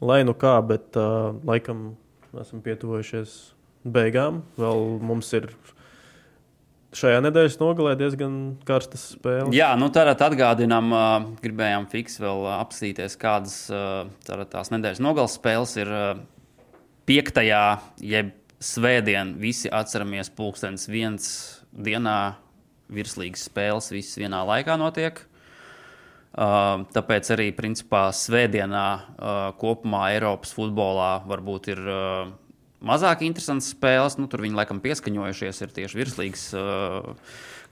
[0.04, 1.92] Lai nu kā, bet uh, laikam
[2.38, 3.34] esam pietuvojušies
[3.88, 4.42] beigām.
[4.58, 5.50] Vēl mums ir
[6.98, 8.34] šajā nedēļas nogalē diezgan
[8.68, 9.52] karstas spēles.
[9.56, 10.92] Jā, nu tādā atgādinām,
[11.42, 15.92] gribējām fiks vēl apsīties, kādas uh, tās nedēļas nogales spēles ir
[17.08, 17.64] piektajā,
[18.04, 19.36] jeb svētdien.
[19.40, 21.30] Visi atceramies, pulkstenis viens
[21.72, 22.18] dienā
[22.92, 25.20] virslīgas spēles visas vienā laikā notiek.
[26.38, 32.28] Uh, tāpēc arī principā svētdienā uh, kopumā Eiropas futbolā varbūt ir uh,
[32.84, 34.18] mazāk interesantas spēles.
[34.20, 36.44] Nu, tur viņi laikam pieskaņojušies ir tieši virslīgas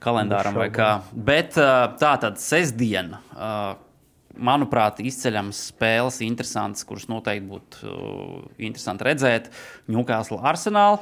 [0.03, 0.89] kalendāram vai kā.
[1.13, 3.21] Bet tā tad sestdiena.
[4.37, 6.19] Manuprāt, izceļams spēles,
[6.85, 7.93] kuras noteikti būtu
[8.67, 9.47] interesanti redzēt.
[9.87, 10.99] Newcastle Arsenal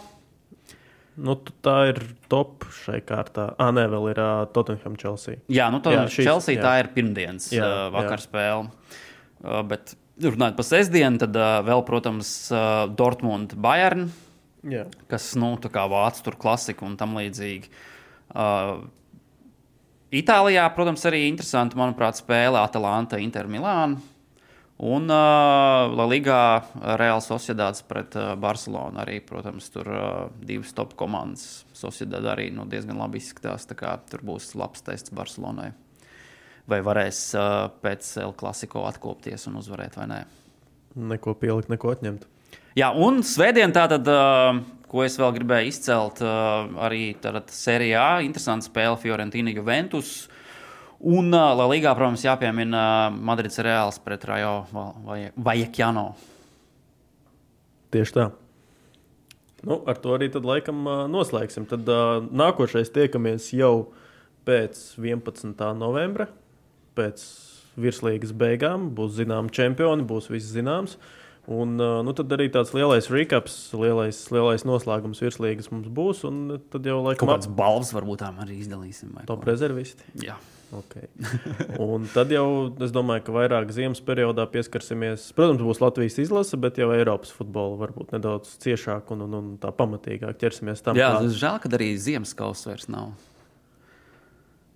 [1.16, 1.99] Nu, tā ir
[2.32, 3.47] top šai kārtā.
[3.61, 5.39] Ah, nē, vēl ir uh, Tottenham Chelsea.
[5.51, 6.63] Jā, nu, jā, šis, Chelsea jā.
[6.66, 8.26] tā ir pirmdienas jā, uh, vakar jā.
[8.26, 8.97] spēle.
[9.39, 9.95] Uh, bet
[10.26, 14.09] runājot par sestdienu, tad uh, vēl, protams, uh, Dortmund Bayern,
[14.68, 14.84] jā.
[15.11, 17.72] kas, nu, tā kā vāc tur klasiku un tam līdzīgi.
[18.36, 18.84] Uh,
[20.16, 23.99] Itālijā, protams, arī interesanti, manuprāt, spēle Atalanta Inter Milāna.
[24.76, 26.66] Un uh, Ligā
[27.00, 30.02] Reāla Sociedāds pret uh, Barcelonu arī, protams, tur uh,
[30.44, 31.64] divas top komandas.
[31.72, 33.64] Sociedāda arī nu, diezgan labi izskatās.
[33.72, 35.72] Tur būs labs tests Barcelonai.
[36.68, 40.22] Vai varēs uh, pēc El Clasico atkopties un uzvarēt vai nē?
[41.14, 42.28] Neko pielikt, neko atņemt.
[42.76, 44.60] Jā, un svētdien tātad, uh,
[44.92, 47.14] ko es vēl gribēju izcelt, uh, arī
[47.48, 50.26] Serijā interesanta spēle Fiorentina Juventus.
[51.06, 54.64] Un La Ligā, protams, jāpiemina Madrids Reāls pret Rajo
[55.38, 56.08] Vajakjano.
[57.93, 58.26] Tieši tā.
[59.66, 60.82] Nu, ar to arī tad laikam
[61.14, 61.68] noslēgsim.
[61.70, 61.86] Tad
[62.30, 63.91] nākošais tiekamies jau
[64.49, 65.62] pēc 11.
[65.78, 66.28] novembra,
[66.97, 67.22] pēc
[67.82, 68.89] virslīgas beigām.
[68.97, 70.97] Būs zināms čempioni, būs viss zināms.
[71.45, 76.26] Un, nu, tad arī tāds lielais recaps, lielais, lielais noslēgums virslīgas mums būs.
[76.74, 79.14] Tad jau laikam kāds balvas varbūt arī izdalīsim.
[79.30, 80.10] Top rezervisti.
[80.26, 80.41] Jā.
[80.76, 81.08] Okay.
[81.82, 82.46] Un tad jau
[82.84, 85.30] es domāju, ka vairāk ziemas periodā pieskarsimies.
[85.38, 89.72] Protams, būs Latvijas izlase, bet jau Eiropas futbola varbūt nedaudz ciešāk un, un, un tā
[89.76, 91.00] pamatīgāk ķersimies tam.
[91.00, 93.16] Jā, tas žēl, ka arī ziemas kausa vairs nav.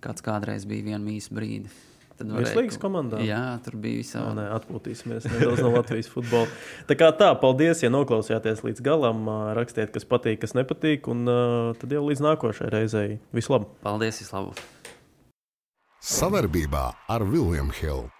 [0.00, 1.86] Kāds kādreiz bija viens īsts brīdis.
[2.20, 3.20] Virslīgas komandā.
[3.24, 4.20] Jā, tur bija visā.
[4.36, 6.50] Nē, atpūtīsimies nedaudz no Latvijas futbola.
[6.88, 9.24] Tā kā tā, paldies, ja noklausījāties līdz galam.
[9.56, 11.24] Rakstiet, kas patīk, kas nepatīk, un
[11.80, 13.16] tad jau līdz nākošajai reizei.
[13.36, 13.72] Vislabāk!
[13.86, 14.60] Paldies, vislabāk!
[16.00, 18.19] Savarbībā ar Vilniņu Hildu.